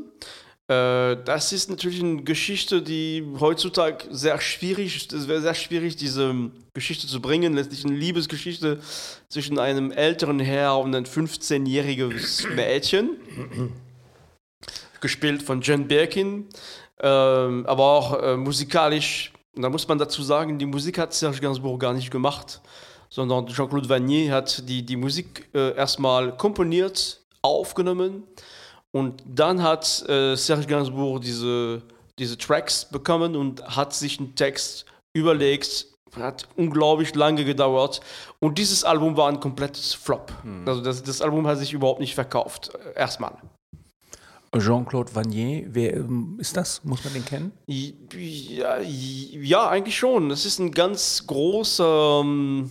Äh, 0.70 1.16
das 1.24 1.52
ist 1.52 1.68
natürlich 1.68 2.00
eine 2.00 2.22
Geschichte, 2.22 2.80
die 2.80 3.26
heutzutage 3.40 4.04
sehr 4.10 4.40
schwierig, 4.40 5.08
es 5.12 5.26
wäre 5.26 5.40
sehr 5.40 5.54
schwierig, 5.54 5.96
diese 5.96 6.32
Geschichte 6.74 7.08
zu 7.08 7.20
bringen. 7.20 7.54
Letztlich 7.54 7.84
eine 7.84 7.96
Liebesgeschichte 7.96 8.78
zwischen 9.28 9.58
einem 9.58 9.90
älteren 9.90 10.38
Herr 10.38 10.78
und 10.78 10.94
einem 10.94 11.06
15-jähriges 11.06 12.54
Mädchen. 12.54 13.16
Gespielt 15.00 15.42
von 15.42 15.60
Jen 15.60 15.88
Birkin. 15.88 16.46
Ähm, 17.02 17.66
aber 17.66 17.84
auch 17.84 18.22
äh, 18.22 18.36
musikalisch, 18.36 19.32
da 19.56 19.70
muss 19.70 19.88
man 19.88 19.98
dazu 19.98 20.22
sagen, 20.22 20.58
die 20.58 20.66
Musik 20.66 20.98
hat 20.98 21.12
Serge 21.14 21.40
Gainsbourg 21.40 21.80
gar 21.80 21.94
nicht 21.94 22.12
gemacht, 22.12 22.60
sondern 23.08 23.46
Jean-Claude 23.46 23.88
Vanier 23.88 24.32
hat 24.32 24.68
die, 24.68 24.84
die 24.84 24.96
Musik 24.96 25.48
äh, 25.52 25.74
erstmal 25.74 26.36
komponiert, 26.36 27.22
aufgenommen 27.42 28.24
und 28.92 29.22
dann 29.26 29.62
hat 29.62 30.08
äh, 30.08 30.34
Serge 30.36 30.66
Gainsbourg 30.66 31.20
diese, 31.20 31.82
diese 32.18 32.36
Tracks 32.36 32.84
bekommen 32.84 33.36
und 33.36 33.62
hat 33.64 33.94
sich 33.94 34.18
einen 34.18 34.34
Text 34.34 34.84
überlegt. 35.12 35.86
Hat 36.16 36.48
unglaublich 36.56 37.14
lange 37.14 37.44
gedauert 37.44 38.00
und 38.40 38.58
dieses 38.58 38.82
Album 38.82 39.16
war 39.16 39.28
ein 39.28 39.38
komplettes 39.38 39.94
Flop. 39.94 40.32
Also 40.66 40.80
das, 40.80 41.04
das 41.04 41.22
Album 41.22 41.46
hat 41.46 41.58
sich 41.58 41.72
überhaupt 41.72 42.00
nicht 42.00 42.16
verkauft, 42.16 42.72
äh, 42.74 42.98
erstmal. 42.98 43.36
Jean-Claude 44.58 45.14
Vanier, 45.14 45.66
wer 45.68 45.94
ähm, 45.94 46.36
ist 46.40 46.56
das? 46.56 46.82
Muss 46.82 47.04
man 47.04 47.12
den 47.12 47.24
kennen? 47.24 47.52
Ja, 47.66 48.80
ja, 48.80 49.68
eigentlich 49.68 49.96
schon. 49.96 50.28
Das 50.28 50.44
ist 50.44 50.58
ein 50.58 50.72
ganz 50.72 51.24
großer 51.28 52.22
ähm, 52.24 52.70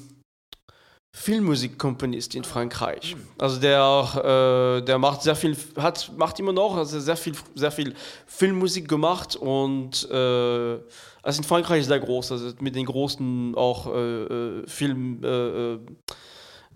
Filmmusikkomponist 1.12 2.36
in 2.36 2.44
Frankreich. 2.44 3.16
Also 3.38 3.60
der, 3.60 4.80
äh, 4.80 4.86
der 4.86 5.00
macht 5.00 5.24
sehr 5.24 5.36
viel, 5.36 5.58
hat, 5.76 6.12
macht 6.16 6.40
immer 6.40 6.54
noch, 6.54 6.76
also 6.78 7.00
sehr 7.00 7.18
viel, 7.18 7.34
sehr 7.56 7.72
viel 7.72 7.96
Filmmusik 8.28 8.88
gemacht 8.88 9.36
und 9.36 10.08
äh, 10.10 10.78
also 11.24 11.42
in 11.42 11.44
Frankreich 11.44 11.86
sehr 11.86 12.00
groß, 12.00 12.32
also 12.32 12.54
mit 12.60 12.76
den 12.76 12.86
großen 12.86 13.56
auch 13.56 13.88
äh, 13.88 14.24
äh, 14.24 14.68
Filmmacher 14.68 15.82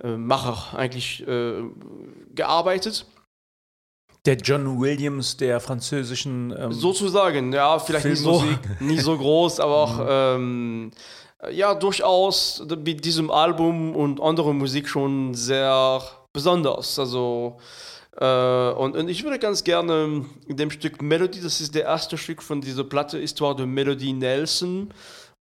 äh, 0.04 0.76
äh, 0.76 0.78
eigentlich 0.78 1.24
gearbeitet. 2.34 3.06
Der 4.26 4.38
John 4.38 4.80
Williams 4.80 5.36
der 5.36 5.60
französischen. 5.60 6.56
Ähm, 6.58 6.72
Sozusagen, 6.72 7.52
ja, 7.52 7.78
vielleicht 7.78 8.06
nicht 8.06 8.20
so, 8.22 8.42
nicht 8.80 9.04
so 9.04 9.18
groß, 9.18 9.60
aber 9.60 9.76
auch 9.76 10.06
ähm, 10.10 10.92
ja, 11.52 11.76
durchaus 11.76 12.64
mit 12.84 13.04
diesem 13.06 13.30
Album 13.32 13.96
und 13.96 14.22
anderer 14.22 14.54
Musik 14.54 14.88
schon 14.88 15.34
sehr 15.34 16.02
besonders. 16.32 16.98
Also, 17.00 17.58
äh, 18.18 18.72
und, 18.72 18.96
und 18.96 19.08
ich 19.10 19.24
würde 19.24 19.40
ganz 19.40 19.64
gerne 19.64 20.26
dem 20.48 20.72
Stück 20.72 21.02
Melody, 21.02 21.42
das 21.42 21.62
ist 21.62 21.76
der 21.76 21.84
erste 21.84 22.18
Stück 22.18 22.42
von 22.42 22.62
dieser 22.62 22.84
Platte, 22.84 23.20
Histoire 23.20 23.56
de 23.56 23.66
Melody 23.66 24.14
Nelson. 24.14 24.94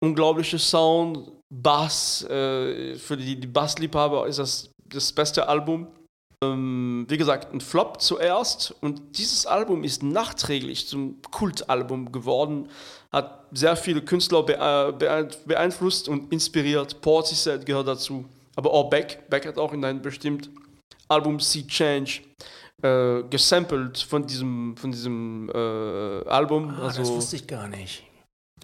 Unglaublicher 0.00 0.58
Sound, 0.58 1.32
Bass, 1.50 2.22
äh, 2.24 2.94
für 2.96 3.16
die, 3.16 3.34
die 3.40 3.48
Bassliebhaber 3.48 4.28
ist 4.28 4.38
das 4.38 4.70
das 4.88 5.12
beste 5.12 5.48
Album. 5.48 5.88
Ähm, 6.42 7.04
wie 7.08 7.16
gesagt, 7.16 7.52
ein 7.52 7.60
Flop 7.60 8.00
zuerst 8.00 8.74
und 8.80 9.18
dieses 9.18 9.44
Album 9.44 9.82
ist 9.82 10.02
nachträglich 10.04 10.86
zum 10.86 11.20
Kultalbum 11.32 12.12
geworden, 12.12 12.68
hat 13.12 13.46
sehr 13.52 13.76
viele 13.76 14.02
Künstler 14.02 14.42
beein- 14.42 15.28
beeinflusst 15.46 16.08
und 16.08 16.32
inspiriert. 16.32 17.00
Portishead 17.00 17.64
gehört 17.64 17.88
dazu, 17.88 18.24
aber 18.56 18.72
auch 18.72 18.90
Beck. 18.90 19.28
Beck 19.30 19.46
hat 19.46 19.58
auch 19.58 19.72
in 19.72 19.84
einem 19.84 20.02
bestimmten 20.02 20.54
Album 21.08 21.40
Sea 21.40 21.66
Change 21.66 22.20
äh, 22.82 23.22
gesampelt 23.30 23.98
von 23.98 24.26
diesem, 24.26 24.76
von 24.76 24.92
diesem 24.92 25.50
äh, 25.54 26.28
Album. 26.28 26.70
ah, 26.70 26.86
das 26.86 26.98
also, 26.98 27.16
wusste 27.16 27.36
ich 27.36 27.46
gar 27.46 27.66
nicht. 27.68 28.04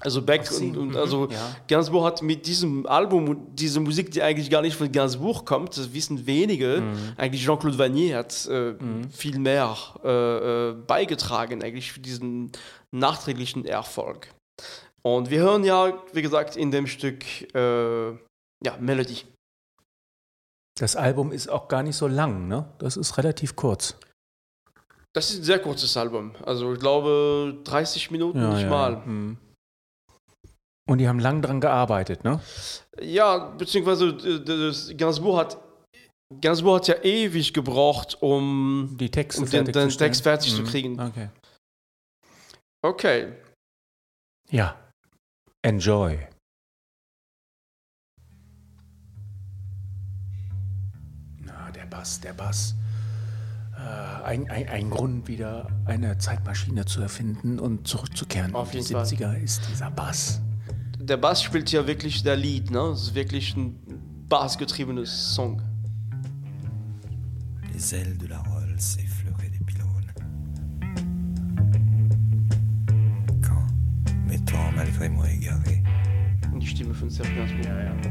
Also 0.01 0.23
Beck 0.23 0.47
sie- 0.47 0.69
und, 0.71 0.77
und 0.77 0.89
mhm, 0.91 0.97
also 0.97 1.29
ja. 1.31 1.57
Gainsbourg 1.69 2.05
hat 2.05 2.23
mit 2.23 2.47
diesem 2.47 2.87
Album 2.87 3.29
und 3.29 3.57
diese 3.57 3.81
Musik, 3.81 4.11
die 4.11 4.23
eigentlich 4.23 4.51
gar 4.51 4.63
nicht 4.63 4.77
von 4.77 4.91
Gainsbourg 4.91 5.45
kommt, 5.47 5.77
das 5.77 5.93
wissen 5.95 6.27
wenige, 6.27 6.81
Mhm. 6.81 7.13
eigentlich 7.17 7.43
Jean-Claude 7.45 7.79
Vanier 7.79 8.19
hat 8.19 8.47
äh, 8.47 8.75
viel 9.11 9.39
mehr 9.39 9.77
äh, 10.05 10.71
äh, 10.71 10.73
beigetragen, 10.75 11.63
eigentlich 11.63 11.93
für 11.93 12.01
diesen 12.01 12.51
nachträglichen 12.91 13.65
Erfolg. 13.65 14.29
Und 15.03 15.31
wir 15.31 15.41
hören 15.41 15.65
ja, 15.65 16.03
wie 16.13 16.23
gesagt, 16.23 16.57
in 16.57 16.71
dem 16.71 16.87
Stück 16.87 17.25
äh, 17.55 18.11
ja, 18.11 18.77
Melody. 18.81 19.19
Das 20.81 20.97
Album 20.97 21.31
ist 21.31 21.49
auch 21.49 21.69
gar 21.69 21.83
nicht 21.83 21.97
so 21.97 22.09
lang, 22.09 22.49
ne? 22.49 22.69
Das 22.79 22.97
ist 22.97 23.17
relativ 23.19 23.55
kurz. 23.55 23.97
Das 25.13 25.31
ist 25.31 25.39
ein 25.41 25.45
sehr 25.45 25.61
kurzes 25.61 25.97
Album. 25.97 26.35
Also 26.45 26.73
ich 26.73 26.81
glaube 26.81 27.61
30 27.63 28.11
Minuten 28.11 28.55
nicht 28.55 28.69
mal. 28.69 28.97
Mhm. 29.07 29.37
Und 30.87 30.99
die 30.99 31.09
haben 31.09 31.19
lang 31.19 31.41
dran 31.41 31.61
gearbeitet, 31.61 32.25
ne? 32.25 32.41
Ja, 33.01 33.39
beziehungsweise 33.57 34.09
äh, 34.09 34.45
das, 34.45 34.93
Gainsbourg 34.97 35.39
hat 35.39 35.59
Gainsbourg 36.41 36.81
hat 36.81 36.89
ja 36.89 37.03
ewig 37.03 37.53
gebraucht, 37.55 38.19
um 38.21 38.97
Die 38.99 39.11
Texte 39.11 39.43
um 39.43 39.49
den, 39.51 39.65
den. 39.67 39.89
Text 39.91 40.23
fertig 40.23 40.55
zu 40.55 40.63
Mhm. 40.63 40.67
kriegen. 40.67 41.01
Okay. 41.01 41.29
Okay. 42.83 43.33
Ja. 44.51 44.77
Enjoy. 45.63 46.19
Na, 51.41 51.71
der 51.71 51.87
Bass, 51.87 52.21
der 52.21 52.33
Bass. 52.33 52.75
Äh, 53.77 54.25
ein, 54.25 54.51
ein, 54.51 54.69
ein 54.69 54.91
Grund, 54.91 55.29
wieder 55.29 55.69
eine 55.87 56.19
Zeitmaschine 56.19 56.85
zu 56.85 57.01
erfinden 57.01 57.59
und 57.59 57.87
zurückzukehren 57.89 58.55
Auf 58.55 58.75
in 58.75 58.83
die 58.83 58.89
jeden 58.89 58.93
Fall. 58.95 59.05
70er 59.07 59.43
ist 59.43 59.63
dieser 59.71 59.91
Bass. 59.91 60.41
Der 61.05 61.19
Bass 61.19 61.43
spielt 61.43 61.71
ja 61.71 61.87
wirklich 61.87 62.23
der 62.23 62.35
Lied, 62.35 62.71
ne? 62.71 62.79
Es 62.95 63.03
ist 63.03 63.15
wirklich 63.15 63.55
ein 63.57 63.79
bassgetriebenes 64.27 65.35
Song. 65.35 65.61
Les 67.75 67.93
ailes 67.93 68.17
de 68.17 68.27
la 68.27 68.39
Rolls 68.39 68.97
effleuraient 68.99 69.51
des 69.51 69.63
pylônes. 69.67 70.11
Quand, 73.43 73.67
m'étant 74.27 74.73
malgré 74.75 75.11
moi 75.11 75.31
égaré, 75.31 75.83
die 76.59 76.67
Stimme 76.67 76.93
von 76.93 77.11
Serge 77.11 77.35
Gainsbourg. 77.35 78.11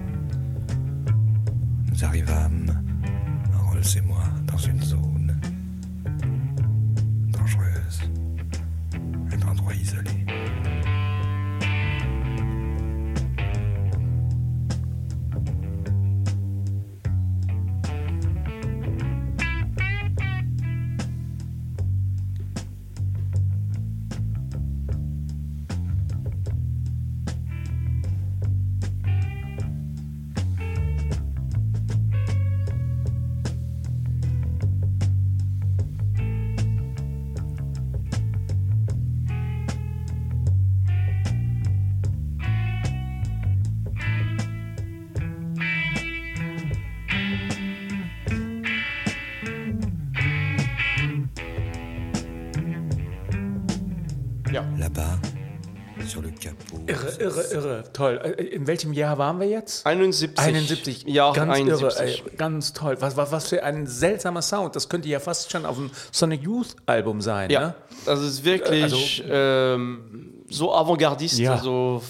nous 1.91 2.05
arrivâmes, 2.05 2.83
Rolls 3.65 3.97
et 3.97 4.01
moi, 4.01 4.23
dans 4.45 4.59
une 4.59 4.81
zone 4.83 5.22
irre. 57.79 57.83
Toll. 57.93 58.19
Äh, 58.37 58.43
In 58.43 58.67
welchem 58.67 58.93
Jahr 58.93 59.17
waren 59.17 59.39
wir 59.39 59.47
jetzt? 59.47 59.85
71. 59.85 60.39
71. 60.39 61.03
Ja, 61.07 61.31
ganz 61.31 61.51
71. 61.53 61.99
irre, 61.99 62.07
ey. 62.07 62.37
Ganz 62.37 62.73
toll. 62.73 62.97
Was, 62.99 63.17
was, 63.17 63.31
was 63.31 63.47
für 63.49 63.63
ein 63.63 63.87
seltsamer 63.87 64.41
Sound. 64.41 64.75
Das 64.75 64.89
könnte 64.89 65.07
ja 65.09 65.19
fast 65.19 65.51
schon 65.51 65.65
auf 65.65 65.77
einem 65.77 65.91
Sonic 66.11 66.43
Youth 66.43 66.75
Album 66.85 67.21
sein. 67.21 67.49
Ja, 67.49 67.59
Ne? 67.59 67.75
das 68.05 68.21
ist 68.21 68.43
wirklich 68.45 68.83
Also- 68.83 68.97
ähm, 69.29 70.33
so 70.49 70.73
avantgardist, 70.73 71.39
Ja. 71.39 71.53
also 71.53 72.01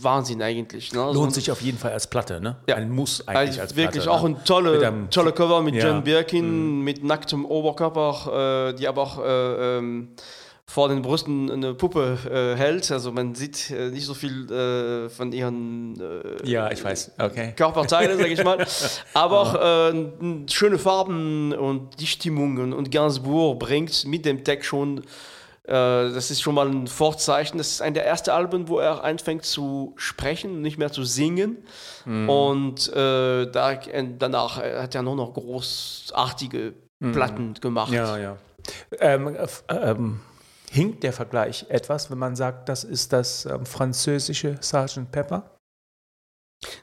Wahnsinn 0.00 0.42
eigentlich. 0.42 0.92
Ne? 0.92 0.98
Lohnt 0.98 1.32
so, 1.32 1.40
sich 1.40 1.50
auf 1.50 1.62
jeden 1.62 1.78
Fall 1.78 1.92
als 1.92 2.06
Platte, 2.06 2.38
ne? 2.40 2.56
Ja. 2.68 2.74
Ein 2.76 2.90
Muss 2.90 3.26
eigentlich 3.26 3.48
also 3.52 3.60
als 3.62 3.76
wirklich 3.76 4.04
Platte. 4.04 4.10
auch 4.18 4.22
ne? 4.28 4.36
ein 4.36 4.44
tolle, 4.44 5.08
tolle 5.10 5.32
Cover 5.32 5.62
mit 5.62 5.74
Ja. 5.76 5.84
Mhm. 5.84 5.88
John 5.90 6.04
Birkin, 6.04 6.80
mit 6.82 7.02
nacktem 7.02 7.46
Oberkörper, 7.46 8.68
äh, 8.70 8.74
die 8.74 8.86
aber 8.86 9.02
auch 9.02 9.18
äh, 9.24 9.78
ähm, 9.78 10.08
vor 10.66 10.88
den 10.88 11.02
Brüsten 11.02 11.50
eine 11.50 11.74
Puppe 11.74 12.18
äh, 12.30 12.58
hält. 12.58 12.90
Also 12.90 13.12
man 13.12 13.34
sieht 13.34 13.70
äh, 13.70 13.90
nicht 13.90 14.06
so 14.06 14.14
viel 14.14 14.50
äh, 14.50 15.08
von 15.10 15.32
ihren 15.32 16.00
äh, 16.00 16.48
Ja, 16.48 16.70
ich 16.70 16.82
weiß. 16.82 17.12
Okay. 17.18 17.52
Körperteile, 17.54 18.16
sag 18.16 18.28
ich 18.28 18.42
mal. 18.42 18.66
Aber 19.14 19.40
auch 19.40 19.54
äh, 19.92 20.10
schöne 20.50 20.78
Farben 20.78 21.52
und 21.52 22.00
die 22.00 22.06
Stimmungen 22.06 22.72
und 22.72 22.90
Gainsbourg 22.90 23.58
bringt 23.58 24.06
mit 24.06 24.24
dem 24.24 24.42
Tag 24.42 24.64
schon, 24.64 24.98
äh, 24.98 25.04
das 25.66 26.30
ist 26.30 26.40
schon 26.40 26.54
mal 26.54 26.68
ein 26.68 26.86
Vorzeichen. 26.86 27.58
Das 27.58 27.68
ist 27.68 27.82
ein 27.82 27.94
der 27.94 28.06
ersten 28.06 28.30
Alben, 28.30 28.68
wo 28.68 28.78
er 28.78 29.04
anfängt 29.04 29.44
zu 29.44 29.94
sprechen, 29.96 30.62
nicht 30.62 30.78
mehr 30.78 30.90
zu 30.90 31.04
singen. 31.04 31.58
Und 32.06 32.92
äh, 32.92 33.46
da, 33.50 33.80
danach 34.18 34.58
hat 34.58 34.94
er 34.94 35.02
nur 35.02 35.16
noch 35.16 35.32
großartige 35.32 36.74
Platten 37.12 37.54
gemacht. 37.54 37.92
Ja, 37.92 38.18
ja. 38.18 38.36
Ähm, 38.98 39.36
äh, 39.36 39.46
ähm, 39.70 40.20
hinkt 40.74 41.04
der 41.04 41.12
Vergleich 41.12 41.66
etwas, 41.68 42.10
wenn 42.10 42.18
man 42.18 42.34
sagt, 42.34 42.68
das 42.68 42.82
ist 42.82 43.12
das 43.12 43.46
ähm, 43.46 43.64
französische 43.64 44.58
Sgt. 44.60 45.10
Pepper? 45.12 45.50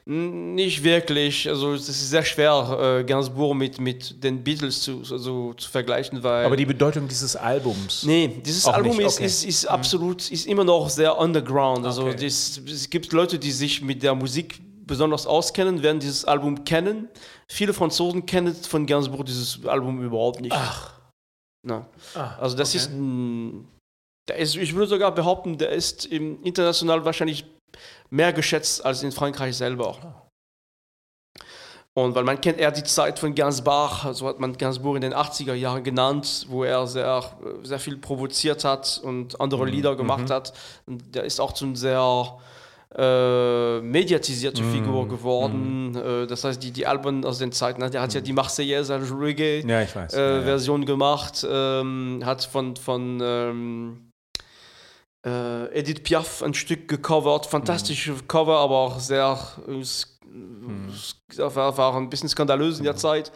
Nicht 0.06 0.82
wirklich. 0.84 1.48
Also 1.48 1.74
es 1.74 1.88
ist 1.88 2.10
sehr 2.10 2.24
schwer, 2.24 2.98
äh, 3.00 3.04
Gainsbourg 3.04 3.54
mit, 3.56 3.80
mit 3.80 4.22
den 4.22 4.42
Beatles 4.42 4.80
zu, 4.82 5.02
also, 5.10 5.54
zu 5.54 5.68
vergleichen, 5.68 6.22
weil. 6.22 6.46
Aber 6.46 6.56
die 6.56 6.66
Bedeutung 6.66 7.08
dieses 7.08 7.36
Albums. 7.36 8.04
Nee, 8.04 8.40
dieses 8.44 8.66
Album 8.66 8.96
nicht, 8.96 9.06
ist, 9.06 9.14
okay. 9.16 9.22
Mhm. 9.24 9.26
ist, 9.26 9.44
ist 9.44 9.66
absolut, 9.66 10.30
ist 10.30 10.46
immer 10.46 10.64
noch 10.64 10.88
sehr 10.88 11.18
underground. 11.18 11.84
Also 11.84 12.04
Okay. 12.04 12.24
das, 12.24 12.58
es 12.58 12.88
gibt 12.88 13.12
Leute, 13.12 13.38
die 13.38 13.50
sich 13.52 13.82
mit 13.82 14.02
der 14.02 14.14
Musik 14.14 14.60
besonders 14.86 15.26
auskennen, 15.26 15.82
werden 15.82 16.00
dieses 16.00 16.24
Album 16.24 16.64
kennen. 16.64 17.08
Viele 17.48 17.72
Franzosen 17.72 18.24
kennen 18.24 18.54
von 18.54 18.86
Gainsbourg 18.86 19.26
dieses 19.26 19.64
Album 19.66 20.02
überhaupt 20.02 20.40
nicht. 20.40 20.54
Ach. 20.54 20.92
Na. 21.64 21.86
Ah, 22.14 22.36
Also 22.40 22.56
das 22.56 22.70
okay. 22.70 22.78
ist, 22.78 22.90
ein, 22.90 23.68
der 24.28 24.36
ist, 24.36 24.56
ich 24.56 24.74
würde 24.74 24.88
sogar 24.88 25.12
behaupten, 25.12 25.58
der 25.58 25.70
ist 25.70 26.06
international 26.06 27.04
wahrscheinlich 27.04 27.44
mehr 28.10 28.32
geschätzt 28.32 28.84
als 28.84 29.02
in 29.02 29.12
Frankreich 29.12 29.56
selber. 29.56 30.28
Und 31.94 32.14
weil 32.14 32.24
man 32.24 32.40
kennt 32.40 32.58
eher 32.58 32.70
die 32.70 32.84
Zeit 32.84 33.18
von 33.18 33.34
Gainsbourg, 33.34 34.14
so 34.14 34.26
hat 34.26 34.40
man 34.40 34.56
Gainsbourg 34.56 34.96
in 34.96 35.02
den 35.02 35.12
80er 35.12 35.52
Jahren 35.52 35.84
genannt, 35.84 36.46
wo 36.48 36.64
er 36.64 36.86
sehr, 36.86 37.22
sehr 37.62 37.78
viel 37.78 37.98
provoziert 37.98 38.64
hat 38.64 39.00
und 39.04 39.38
andere 39.40 39.66
Lieder 39.66 39.94
gemacht 39.94 40.30
hat. 40.30 40.54
Und 40.86 41.14
der 41.14 41.24
ist 41.24 41.38
auch 41.38 41.52
zu 41.52 41.66
einem 41.66 41.76
sehr 41.76 42.38
äh, 42.96 43.80
mediatisierte 43.80 44.62
Figur 44.64 45.06
geworden. 45.06 45.94
Äh, 45.94 46.26
das 46.26 46.44
heißt, 46.44 46.62
die, 46.62 46.70
die 46.70 46.86
Alben 46.86 47.26
aus 47.26 47.38
den 47.38 47.52
Zeiten, 47.52 47.80
der 47.90 48.00
hat 48.00 48.14
ja 48.14 48.22
die 48.22 48.32
Marseillaise 48.32 48.94
als 48.94 49.12
Reggae 49.12 49.60
Ja, 49.60 49.80
äh, 49.80 49.86
ja, 49.86 50.36
ja. 50.36 50.42
Version 50.42 50.86
gemacht, 50.86 51.46
ähm, 51.46 52.22
hat 52.24 52.44
von, 52.44 52.76
von 52.76 53.20
ähm, 53.22 54.11
äh, 55.24 55.66
Edith 55.78 56.02
Piaf 56.02 56.42
ein 56.42 56.54
Stück 56.54 56.88
gecovert, 56.88 57.46
fantastische 57.46 58.14
Cover, 58.28 58.58
aber 58.58 58.76
auch 58.76 58.98
sehr, 59.00 59.38
s- 59.80 60.18
war, 61.36 61.76
war 61.76 61.96
ein 61.96 62.10
bisschen 62.10 62.28
skandalös 62.28 62.78
in 62.78 62.84
der 62.84 62.96
Zeit. 62.96 63.32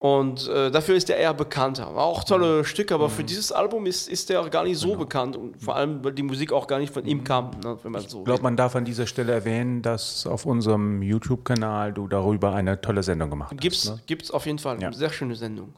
Und 0.00 0.46
äh, 0.46 0.70
dafür 0.70 0.94
ist 0.94 1.10
er 1.10 1.16
eher 1.16 1.34
bekannter. 1.34 1.92
War 1.96 2.04
auch 2.04 2.22
tolle 2.22 2.64
Stücke, 2.64 2.94
aber 2.94 3.10
für 3.10 3.24
dieses 3.24 3.50
Album 3.50 3.84
ist, 3.84 4.08
ist 4.08 4.30
er 4.30 4.48
gar 4.48 4.62
nicht 4.62 4.78
so 4.78 4.94
bekannt. 4.94 5.36
Und 5.36 5.60
vor 5.60 5.74
allem, 5.74 6.04
weil 6.04 6.12
die 6.12 6.22
Musik 6.22 6.52
auch 6.52 6.68
gar 6.68 6.78
nicht 6.78 6.94
von 6.94 7.04
ihm 7.04 7.24
kam, 7.24 7.50
ne, 7.64 7.76
wenn 7.82 7.90
man 7.90 8.02
so 8.08 8.20
Ich 8.20 8.24
glaube, 8.24 8.44
man 8.44 8.56
darf 8.56 8.76
an 8.76 8.84
dieser 8.84 9.08
Stelle 9.08 9.32
erwähnen, 9.32 9.82
dass 9.82 10.24
auf 10.24 10.46
unserem 10.46 11.02
YouTube-Kanal 11.02 11.92
du 11.94 12.06
darüber 12.06 12.54
eine 12.54 12.80
tolle 12.80 13.02
Sendung 13.02 13.28
gemacht 13.30 13.56
Gibt's, 13.58 13.88
hast. 13.90 13.96
Ne? 13.96 14.02
gibt's 14.06 14.30
auf 14.30 14.46
jeden 14.46 14.60
Fall. 14.60 14.80
Ja. 14.80 14.92
Sehr 14.92 15.10
schöne 15.10 15.34
Sendung. 15.34 15.74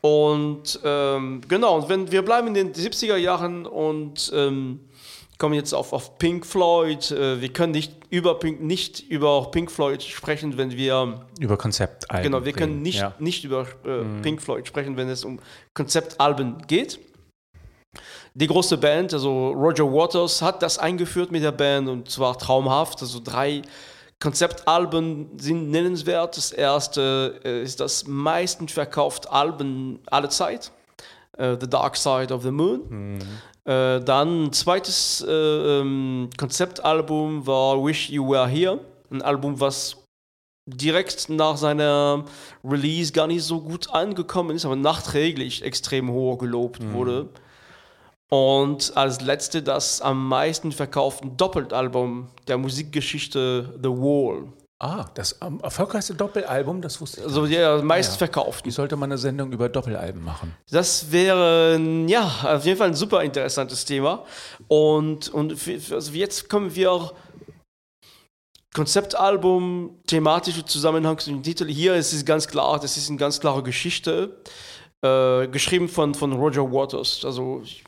Und 0.00 0.78
ähm, 0.84 1.40
genau, 1.48 1.76
und 1.78 1.88
wenn 1.88 2.10
wir 2.12 2.22
bleiben 2.22 2.48
in 2.48 2.54
den 2.54 2.72
70er 2.72 3.16
Jahren 3.16 3.66
und 3.66 4.30
ähm, 4.34 4.80
kommen 5.38 5.54
jetzt 5.54 5.72
auf, 5.72 5.92
auf 5.92 6.18
Pink 6.18 6.44
Floyd. 6.44 7.10
Äh, 7.10 7.40
wir 7.40 7.52
können 7.52 7.72
nicht 7.72 7.92
über 8.10 8.38
Pink, 8.38 8.60
nicht 8.60 9.08
über 9.08 9.50
Pink 9.50 9.70
Floyd 9.70 10.02
sprechen, 10.02 10.58
wenn 10.58 10.72
wir 10.72 11.26
Über 11.38 11.56
Konzeptalben. 11.56 12.24
genau, 12.30 12.44
wir 12.44 12.52
können 12.52 12.82
nicht, 12.82 12.98
Ja. 12.98 13.14
nicht 13.18 13.44
über 13.44 13.66
äh, 13.84 14.20
Pink 14.22 14.42
Floyd 14.42 14.66
sprechen, 14.66 14.96
wenn 14.96 15.08
es 15.08 15.24
um 15.24 15.38
Konzeptalben 15.74 16.58
geht. 16.66 16.98
Die 18.34 18.46
große 18.46 18.76
Band, 18.78 19.14
also 19.14 19.50
Roger 19.50 19.90
Waters, 19.90 20.42
hat 20.42 20.62
das 20.62 20.78
eingeführt 20.78 21.32
mit 21.32 21.42
der 21.42 21.52
Band 21.52 21.88
und 21.88 22.10
zwar 22.10 22.36
traumhaft. 22.36 23.00
Also 23.00 23.20
drei 23.22 23.62
Konzeptalben 24.20 25.28
sind 25.38 25.70
nennenswert. 25.70 26.36
Das 26.36 26.50
erste 26.50 27.40
äh, 27.44 27.62
ist 27.62 27.80
das 27.80 28.06
meisten 28.06 28.68
verkaufte 28.68 29.30
Album 29.30 30.00
aller 30.06 30.30
Zeit, 30.30 30.72
äh, 31.36 31.56
The 31.60 31.70
Dark 31.70 31.96
Side 31.96 32.34
of 32.34 32.42
the 32.42 32.50
Moon. 32.50 33.18
Äh, 33.64 34.00
dann 34.00 34.52
zweites 34.52 35.24
äh, 35.28 35.30
ähm, 35.30 36.30
Konzeptalbum 36.36 37.46
war 37.46 37.84
Wish 37.84 38.10
You 38.10 38.28
Were 38.30 38.48
Here, 38.48 38.80
ein 39.10 39.22
Album, 39.22 39.60
was 39.60 40.04
direkt 40.66 41.28
nach 41.28 41.56
seiner 41.56 42.24
Release 42.64 43.12
gar 43.12 43.26
nicht 43.26 43.42
so 43.44 43.60
gut 43.60 43.90
angekommen 43.90 44.56
ist, 44.56 44.64
aber 44.64 44.76
nachträglich 44.76 45.62
extrem 45.62 46.10
hoch 46.10 46.38
gelobt 46.38 46.92
wurde. 46.92 47.28
Und 48.30 48.96
als 48.96 49.20
letzte 49.22 49.62
das 49.62 50.02
am 50.02 50.28
meisten 50.28 50.72
verkaufte 50.72 51.28
Doppeltalbum 51.28 52.28
der 52.46 52.58
Musikgeschichte 52.58 53.74
The 53.82 53.88
Wall. 53.88 54.52
Ah, 54.80 55.06
das 55.14 55.36
ähm, 55.42 55.58
erfolgreichste 55.60 56.14
Doppelalbum, 56.14 56.80
das 56.80 57.00
wusste 57.00 57.20
ich. 57.20 57.26
Also 57.26 57.46
der 57.46 57.82
meistverkauften. 57.82 58.66
Wie 58.66 58.72
sollte 58.72 58.94
man 58.94 59.10
eine 59.10 59.18
Sendung 59.18 59.50
über 59.50 59.68
Doppelalben 59.68 60.22
machen? 60.22 60.54
Das 60.70 61.10
wäre 61.10 61.80
ja 62.06 62.30
auf 62.44 62.64
jeden 62.64 62.78
Fall 62.78 62.88
ein 62.88 62.94
super 62.94 63.24
interessantes 63.24 63.84
Thema. 63.84 64.24
Und, 64.68 65.30
und 65.30 65.56
also 65.90 66.12
jetzt 66.12 66.48
kommen 66.48 66.72
wir 66.76 67.10
Konzeptalbum, 68.72 69.98
thematische 70.06 70.64
Zusammenhang 70.64 71.18
zu 71.18 71.30
dem 71.30 71.42
Titel. 71.42 71.66
Hier 71.66 71.96
ist 71.96 72.12
es 72.12 72.24
ganz 72.24 72.46
klar, 72.46 72.78
das 72.78 72.96
ist 72.96 73.08
eine 73.08 73.18
ganz 73.18 73.40
klare 73.40 73.64
Geschichte, 73.64 74.36
äh, 75.02 75.48
geschrieben 75.48 75.88
von, 75.88 76.14
von 76.14 76.32
Roger 76.32 76.70
Waters. 76.70 77.24
Also 77.24 77.62
ich, 77.64 77.82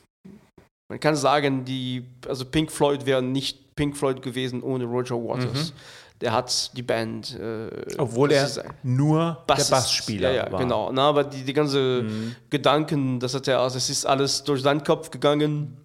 man 0.91 1.01
kann 1.01 1.17
sagen, 1.17 1.65
die, 1.65 2.05
also 2.29 2.45
Pink 2.45 2.71
Floyd 2.71 3.07
wäre 3.07 3.23
nicht 3.23 3.75
Pink 3.77 3.97
Floyd 3.97 4.21
gewesen 4.21 4.63
ohne 4.63 4.85
Roger 4.85 5.15
Waters. 5.17 5.73
Der 6.21 6.33
hat 6.35 6.77
die 6.77 6.83
Band. 6.83 7.35
Äh, 7.41 7.71
Obwohl 7.97 8.31
er 8.33 8.45
ist 8.45 8.63
nur 8.83 9.39
Bassist. 9.47 9.71
der 9.71 9.77
Bassspieler 9.77 10.31
ja, 10.33 10.45
ja, 10.47 10.53
war. 10.53 10.61
genau. 10.61 10.91
Na, 10.93 11.09
aber 11.09 11.25
die, 11.25 11.43
die 11.45 11.55
ganze 11.55 12.03
Mhm. 12.03 12.37
Gedanken, 12.51 13.19
das 13.21 13.33
hat 13.33 13.49
er, 13.49 13.61
also 13.61 13.79
es 13.79 13.89
ist 13.89 14.05
alles 14.05 14.45
durch 14.45 14.61
seinen 14.61 14.85
Kopf 14.85 15.11
gegangen 15.11 15.79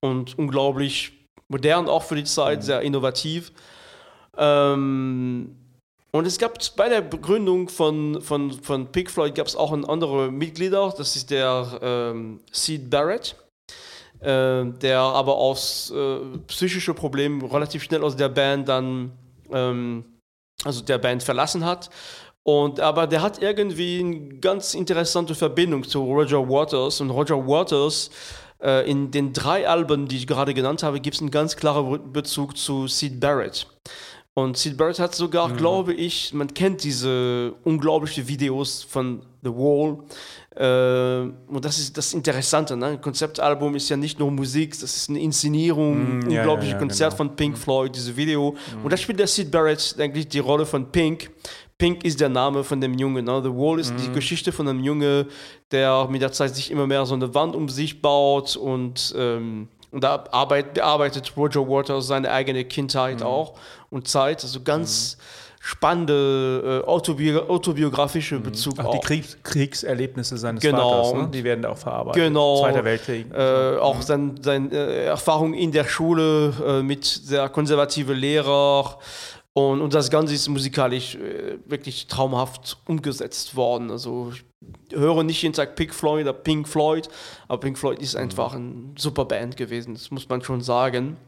und 0.00 0.38
unglaublich 0.38 1.12
modern 1.48 1.88
auch 1.88 2.04
für 2.04 2.14
die 2.16 2.24
Zeit, 2.24 2.60
Mhm. 2.60 2.62
sehr 2.62 2.80
innovativ. 2.80 3.52
Ähm, 4.38 5.56
und 6.12 6.26
es 6.26 6.38
gab 6.38 6.58
bei 6.76 6.88
der 6.88 7.02
Begründung 7.02 7.68
von, 7.68 8.20
von, 8.22 8.50
von 8.52 8.86
Pink 8.92 9.10
Floyd 9.10 9.34
gab 9.34 9.46
es 9.46 9.56
auch 9.56 9.72
ein 9.72 9.84
andere 9.84 10.30
Mitglieder, 10.30 10.94
das 10.96 11.16
ist 11.16 11.30
der 11.30 11.78
ähm, 11.82 12.40
Sid 12.50 12.88
Barrett, 12.88 13.36
äh, 14.22 14.64
der 14.64 15.00
aber 15.00 15.36
aus 15.36 15.92
äh, 15.94 16.38
psychischen 16.46 16.94
Problemen 16.94 17.44
relativ 17.44 17.82
schnell 17.82 18.02
aus 18.02 18.16
der 18.16 18.28
Band 18.28 18.68
dann, 18.68 19.12
ähm, 19.50 20.04
also 20.64 20.82
der 20.82 20.98
Band 20.98 21.22
verlassen 21.22 21.64
hat. 21.64 21.90
Und, 22.44 22.80
aber 22.80 23.06
der 23.06 23.22
hat 23.22 23.40
irgendwie 23.40 24.00
eine 24.00 24.38
ganz 24.40 24.74
interessante 24.74 25.34
Verbindung 25.34 25.84
zu 25.84 26.02
Roger 26.02 26.48
Waters. 26.48 27.00
Und 27.00 27.10
Roger 27.10 27.46
Waters, 27.46 28.10
äh, 28.60 28.88
in 28.90 29.10
den 29.10 29.32
drei 29.32 29.68
Alben, 29.68 30.08
die 30.08 30.16
ich 30.16 30.26
gerade 30.26 30.54
genannt 30.54 30.82
habe, 30.82 31.00
gibt 31.00 31.16
es 31.16 31.20
einen 31.20 31.30
ganz 31.30 31.56
klaren 31.56 32.12
Bezug 32.12 32.56
zu 32.56 32.88
Sid 32.88 33.20
Barrett. 33.20 33.66
Und 34.34 34.56
Sid 34.56 34.78
Barrett 34.78 34.98
hat 34.98 35.14
sogar, 35.14 35.48
Mhm. 35.48 35.56
glaube 35.58 35.92
ich, 35.92 36.32
man 36.32 36.52
kennt 36.54 36.82
diese 36.84 37.52
unglaublichen 37.64 38.26
Videos 38.26 38.82
von 38.82 39.20
The 39.42 39.50
Wall. 39.50 39.98
Äh, 40.56 41.30
und 41.52 41.62
das 41.64 41.78
ist 41.78 41.96
das 41.98 42.14
Interessante. 42.14 42.74
Ne? 42.76 42.86
Ein 42.86 43.00
Konzeptalbum 43.00 43.74
ist 43.74 43.90
ja 43.90 43.96
nicht 43.98 44.18
nur 44.18 44.30
Musik, 44.30 44.70
das 44.80 44.96
ist 44.96 45.10
eine 45.10 45.20
Inszenierung, 45.20 46.20
Mm, 46.20 46.30
ja, 46.30 46.40
unglaubliche 46.40 46.70
ja, 46.72 46.76
ja, 46.76 46.78
Konzert 46.78 47.10
genau. 47.10 47.16
von 47.28 47.36
Pink 47.36 47.58
Floyd, 47.58 47.94
diese 47.94 48.16
Video. 48.16 48.54
Und 48.82 48.90
da 48.90 48.96
spielt 48.96 49.18
der 49.18 49.26
Sid 49.26 49.50
Barrett 49.50 49.96
eigentlich 49.98 50.28
die 50.28 50.38
Rolle 50.38 50.64
von 50.64 50.90
Pink. 50.90 51.30
Pink 51.76 52.02
ist 52.04 52.18
der 52.20 52.28
Name 52.30 52.64
von 52.64 52.80
dem 52.80 52.94
Jungen. 52.96 53.24
Ne? 53.26 53.40
The 53.42 53.50
Wall 53.50 53.80
ist 53.80 53.92
die 53.98 54.12
Geschichte 54.12 54.50
von 54.52 54.66
einem 54.66 54.82
Junge, 54.82 55.26
der 55.72 56.06
mit 56.08 56.22
der 56.22 56.32
Zeit 56.32 56.54
sich 56.54 56.70
immer 56.70 56.86
mehr 56.86 57.04
so 57.04 57.14
eine 57.14 57.34
Wand 57.34 57.54
um 57.54 57.68
sich 57.68 58.00
baut 58.00 58.56
und, 58.56 59.12
ähm, 59.16 59.68
und 59.92 60.02
da 60.02 60.24
arbeit, 60.32 60.74
bearbeitet 60.74 61.32
Roger 61.36 61.68
Waters 61.68 62.08
seine 62.08 62.30
eigene 62.30 62.64
Kindheit 62.64 63.22
auch 63.22 63.54
und 63.90 64.08
Zeit. 64.08 64.42
Also 64.42 64.60
ganz 64.62 65.18
spannende 65.64 66.82
äh, 66.84 66.88
autobi 66.88 67.36
autobiografische 67.36 68.40
Bezug 68.40 68.80
Auch 68.80 68.98
die 68.98 69.06
Kriegs 69.06 69.36
Kriegserlebnisse 69.44 70.36
seines 70.36 70.60
Genau. 70.60 71.04
Vaters, 71.04 71.22
ne? 71.22 71.28
die 71.32 71.44
werden 71.44 71.62
da 71.62 71.68
auch 71.68 71.78
verarbeitet. 71.78 72.20
Genau. 72.20 72.60
Zweiter 72.60 72.84
Weltkrieg. 72.84 73.26
Äh, 73.32 73.76
auch 73.76 74.02
seine 74.02 74.34
sein, 74.40 74.72
äh, 74.72 75.04
Erfahrung 75.04 75.54
in 75.54 75.70
der 75.70 75.84
Schule 75.84 76.52
äh, 76.66 76.82
mit 76.82 77.04
sehr 77.04 77.48
konservative 77.48 78.12
Lehrer. 78.12 78.98
Und, 79.54 79.82
und 79.82 79.92
das 79.92 80.10
Ganze 80.10 80.34
ist 80.34 80.48
musikalisch 80.48 81.14
äh, 81.16 81.58
wirklich 81.66 82.06
traumhaft 82.06 82.78
umgesetzt 82.86 83.54
worden. 83.54 83.90
Also 83.90 84.32
ich 84.32 84.96
höre 84.96 85.22
nicht 85.24 85.42
jeden 85.42 85.54
Tag 85.54 85.76
Pink 85.76 85.92
Floyd 85.94 86.22
oder 86.22 86.32
Pink 86.32 86.66
Floyd, 86.66 87.08
aber 87.48 87.60
Pink 87.60 87.78
Floyd 87.78 87.98
ist 87.98 88.16
einfach 88.16 88.54
eine 88.54 88.94
super 88.96 89.26
Band 89.26 89.56
gewesen, 89.56 89.94
das 89.94 90.10
muss 90.10 90.28
man 90.28 90.42
schon 90.42 90.62
sagen. 90.62 91.18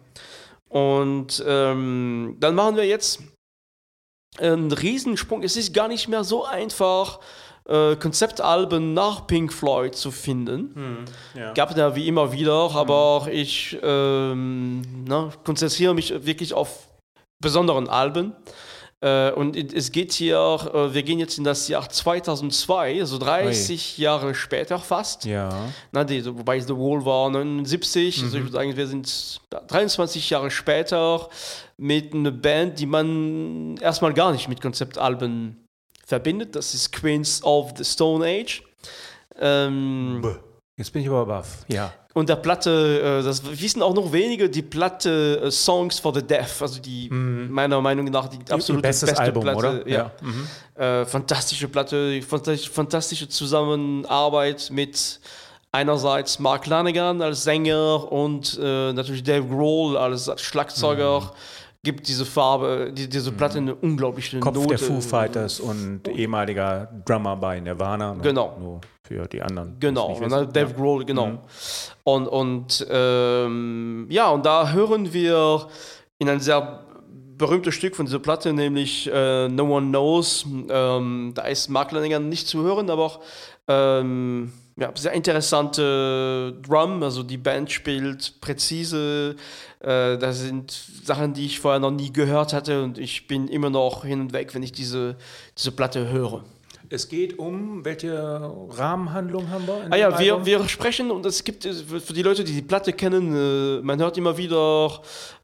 Und 0.68 1.44
ähm, 1.46 2.36
dann 2.40 2.54
machen 2.54 2.76
wir 2.76 2.86
jetzt 2.86 3.20
einen 4.38 4.72
Riesensprung. 4.72 5.42
Es 5.42 5.56
ist 5.56 5.74
gar 5.74 5.88
nicht 5.88 6.08
mehr 6.08 6.24
so 6.24 6.44
einfach, 6.44 7.20
äh, 7.66 7.96
Konzeptalben 7.96 8.94
nach 8.94 9.26
Pink 9.26 9.52
Floyd 9.52 9.94
zu 9.94 10.10
finden 10.10 11.06
ja. 11.34 11.52
gab 11.54 11.74
da 11.74 11.96
wie 11.96 12.08
immer 12.08 12.32
wieder, 12.32 12.70
aber 12.74 13.28
ich 13.30 13.78
ähm, 13.82 14.82
ne, 15.04 15.30
konzentriere 15.44 15.94
mich 15.94 16.26
wirklich 16.26 16.52
auf 16.52 16.88
besonderen 17.44 17.88
Alben. 17.88 18.32
Äh, 19.00 19.32
und 19.32 19.54
es 19.56 19.92
geht 19.92 20.12
hier, 20.12 20.38
äh, 20.72 20.94
wir 20.94 21.02
gehen 21.02 21.18
jetzt 21.18 21.36
in 21.36 21.44
das 21.44 21.68
Jahr 21.68 21.88
2002, 21.88 23.00
also 23.00 23.18
30 23.18 23.98
Jahre 23.98 24.34
später 24.34 24.78
fast. 24.78 25.26
ja. 25.26 25.50
Na, 25.92 26.04
die, 26.04 26.24
wobei 26.24 26.58
The 26.58 26.74
Wall 26.74 27.04
war 27.04 27.28
79, 27.30 28.22
also 28.22 28.36
ich 28.38 28.44
würde 28.44 28.52
sagen, 28.52 28.76
wir 28.76 28.86
sind 28.86 29.40
23 29.68 30.30
Jahre 30.30 30.50
später 30.50 31.28
mit 31.76 32.14
einer 32.14 32.30
Band, 32.30 32.78
die 32.78 32.86
man 32.86 33.76
erstmal 33.76 34.14
gar 34.14 34.32
nicht 34.32 34.48
mit 34.48 34.60
Konzeptalben 34.62 35.66
verbindet. 36.06 36.56
Das 36.56 36.72
ist 36.72 36.92
Queens 36.92 37.42
of 37.44 37.74
the 37.76 37.84
Stone 37.84 38.24
Age. 38.24 38.62
Ähm, 39.38 40.22
Jetzt 40.76 40.92
bin 40.92 41.02
ich 41.02 41.08
aber 41.08 41.26
baff. 41.26 41.64
Ja. 41.68 41.92
Und 42.14 42.28
der 42.28 42.36
Platte, 42.36 43.20
äh, 43.20 43.24
das 43.24 43.42
wissen 43.60 43.82
auch 43.82 43.92
noch 43.92 44.12
wenige, 44.12 44.48
die 44.48 44.62
Platte 44.62 45.42
äh, 45.44 45.50
Songs 45.50 45.98
for 45.98 46.14
the 46.14 46.22
Deaf, 46.22 46.62
also 46.62 46.80
die 46.80 47.10
meiner 47.10 47.80
Meinung 47.80 48.06
nach 48.06 48.28
die 48.28 48.38
absolute 48.50 48.82
bestes 48.82 49.10
beste 49.10 49.22
Album, 49.22 49.42
Platte. 49.42 49.58
oder? 49.58 49.88
Ja. 49.88 50.12
Ja. 50.76 51.00
Äh, 51.00 51.06
fantastische 51.06 51.66
Platte, 51.68 52.22
fantastisch, 52.22 52.70
fantastische 52.70 53.28
Zusammenarbeit 53.28 54.70
mit 54.70 55.18
einerseits 55.72 56.38
Mark 56.38 56.66
Lanigan 56.66 57.20
als 57.20 57.42
Sänger 57.42 58.10
und 58.12 58.58
natürlich 58.58 59.24
Dave 59.24 59.46
Grohl 59.46 59.96
als 59.96 60.30
Schlagzeuger. 60.40 61.20
Mhm. 61.20 61.30
Gibt 61.82 62.08
diese 62.08 62.24
Farbe, 62.24 62.92
die, 62.96 63.08
diese 63.08 63.30
Platte 63.30 63.58
eine 63.58 63.74
unglaubliche 63.74 64.38
Kopf 64.40 64.54
Note. 64.54 64.68
der 64.68 64.78
Foo 64.78 65.00
Fighters 65.02 65.60
und 65.60 66.08
ehemaliger 66.08 66.88
Drummer 67.04 67.36
bei 67.36 67.60
Nirvana. 67.60 68.14
ne? 68.14 68.22
Genau. 68.22 68.56
Nur 68.58 68.80
für 69.06 69.26
die 69.26 69.42
anderen. 69.42 69.76
Genau, 69.80 70.18
ne, 70.18 70.26
wissen. 70.26 70.52
Dave 70.52 70.74
Grohl, 70.74 71.04
genau. 71.04 71.42
Und, 72.04 72.26
und 72.26 72.86
ähm, 72.90 74.06
ja, 74.08 74.30
und 74.30 74.46
da 74.46 74.72
hören 74.72 75.12
wir 75.12 75.68
in 76.18 76.28
ein 76.28 76.40
sehr 76.40 76.84
berühmtes 77.36 77.74
Stück 77.74 77.96
von 77.96 78.06
dieser 78.06 78.20
Platte, 78.20 78.52
nämlich 78.52 79.10
äh, 79.12 79.48
No 79.48 79.64
One 79.64 79.88
Knows. 79.88 80.46
Ähm, 80.70 81.32
da 81.34 81.42
ist 81.42 81.68
Mark 81.68 81.92
Lanigan 81.92 82.28
nicht 82.28 82.48
zu 82.48 82.62
hören, 82.62 82.88
aber 82.88 83.04
auch 83.04 83.20
ähm, 83.68 84.52
ja, 84.76 84.90
sehr 84.94 85.12
interessante 85.12 86.54
Drum, 86.62 87.02
also 87.02 87.22
die 87.22 87.36
Band 87.36 87.70
spielt 87.70 88.40
präzise. 88.40 89.36
Äh, 89.80 90.16
das 90.16 90.40
sind 90.40 90.70
Sachen, 90.70 91.34
die 91.34 91.46
ich 91.46 91.60
vorher 91.60 91.80
noch 91.80 91.90
nie 91.90 92.12
gehört 92.12 92.52
hatte 92.52 92.82
und 92.82 92.98
ich 92.98 93.26
bin 93.26 93.48
immer 93.48 93.70
noch 93.70 94.04
hin 94.04 94.20
und 94.20 94.32
weg, 94.32 94.54
wenn 94.54 94.62
ich 94.62 94.72
diese, 94.72 95.16
diese 95.56 95.72
Platte 95.72 96.08
höre. 96.08 96.44
Es 96.94 97.08
geht 97.08 97.40
um, 97.40 97.84
welche 97.84 98.14
Rahmenhandlung 98.70 99.50
haben 99.50 99.66
wir? 99.66 99.84
in 99.84 99.92
Ah 99.92 99.96
ja, 99.96 100.16
wir, 100.16 100.46
wir 100.46 100.68
sprechen 100.68 101.10
und 101.10 101.26
es 101.26 101.42
gibt 101.42 101.64
für 101.64 102.12
die 102.12 102.22
Leute, 102.22 102.44
die 102.44 102.52
die 102.52 102.62
Platte 102.62 102.92
kennen, 102.92 103.34
äh, 103.34 103.82
man 103.82 103.98
hört 103.98 104.16
immer 104.16 104.36
wieder 104.38 105.00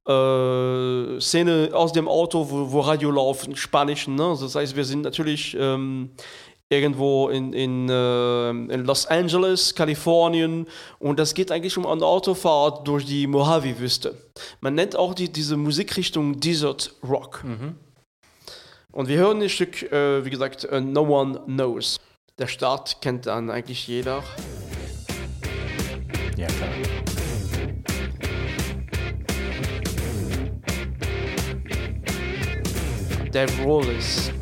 äh, 0.06 1.20
Szene 1.20 1.70
aus 1.72 1.92
dem 1.92 2.06
Auto, 2.06 2.48
wo, 2.48 2.70
wo 2.70 2.80
Radio 2.80 3.10
läuft, 3.10 3.48
in 3.48 3.56
Spanischen. 3.56 4.14
Ne? 4.14 4.36
Das 4.40 4.54
heißt, 4.54 4.76
wir 4.76 4.84
sind 4.84 5.02
natürlich 5.02 5.56
ähm, 5.58 6.10
irgendwo 6.68 7.30
in, 7.30 7.52
in, 7.52 7.88
äh, 7.88 8.50
in 8.50 8.84
Los 8.84 9.06
Angeles, 9.06 9.74
Kalifornien 9.74 10.68
und 11.00 11.18
das 11.18 11.34
geht 11.34 11.50
eigentlich 11.50 11.76
um 11.76 11.84
eine 11.84 12.06
Autofahrt 12.06 12.86
durch 12.86 13.04
die 13.06 13.26
Mojave-Wüste. 13.26 14.14
Man 14.60 14.76
nennt 14.76 14.94
auch 14.94 15.14
die, 15.14 15.28
diese 15.28 15.56
Musikrichtung 15.56 16.38
Desert 16.38 16.94
Rock. 17.02 17.42
Und 18.92 19.08
wir 19.08 19.18
hören 19.18 19.40
ein 19.40 19.48
Stück, 19.48 19.82
äh, 19.92 20.24
wie 20.24 20.30
gesagt, 20.30 20.64
äh, 20.64 20.80
No 20.80 21.02
One 21.02 21.40
Knows. 21.46 21.98
Der 22.38 22.48
Start 22.48 23.00
kennt 23.00 23.26
dann 23.26 23.50
eigentlich 23.50 23.86
jeder. 23.86 24.22
Ja, 26.36 26.46
klar. 26.46 26.70
Dave 33.30 33.62
Rollins. 33.62 34.32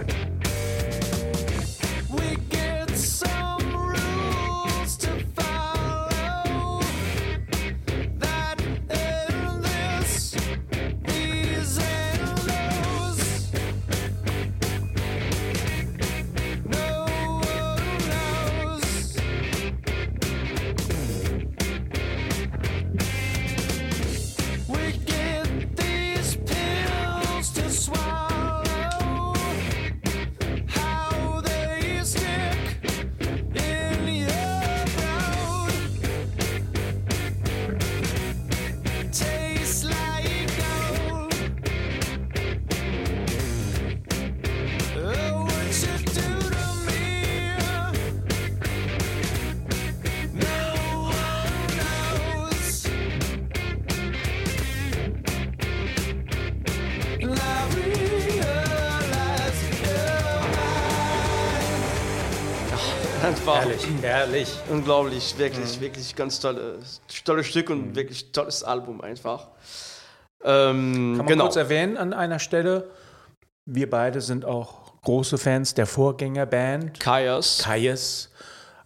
Einfach 63.22 63.60
Herrlich, 63.60 63.86
herrlich. 64.02 64.48
unglaublich, 64.70 65.36
wirklich, 65.38 65.80
wirklich 65.80 66.14
ganz 66.14 66.38
tolle, 66.40 66.78
tolles 67.24 67.46
Stück 67.46 67.70
und 67.70 67.96
wirklich 67.96 68.30
tolles 68.32 68.62
Album 68.62 69.00
einfach. 69.00 69.48
Ähm, 70.44 71.14
Kann 71.16 71.16
man 71.18 71.26
genau. 71.26 71.44
kurz 71.44 71.56
erwähnen 71.56 71.96
an 71.96 72.12
einer 72.12 72.38
Stelle, 72.38 72.90
wir 73.64 73.88
beide 73.90 74.20
sind 74.20 74.44
auch 74.44 75.00
große 75.02 75.38
Fans 75.38 75.74
der 75.74 75.86
Vorgängerband 75.86 77.00
Kaias. 77.00 77.58
Kaius, 77.64 78.30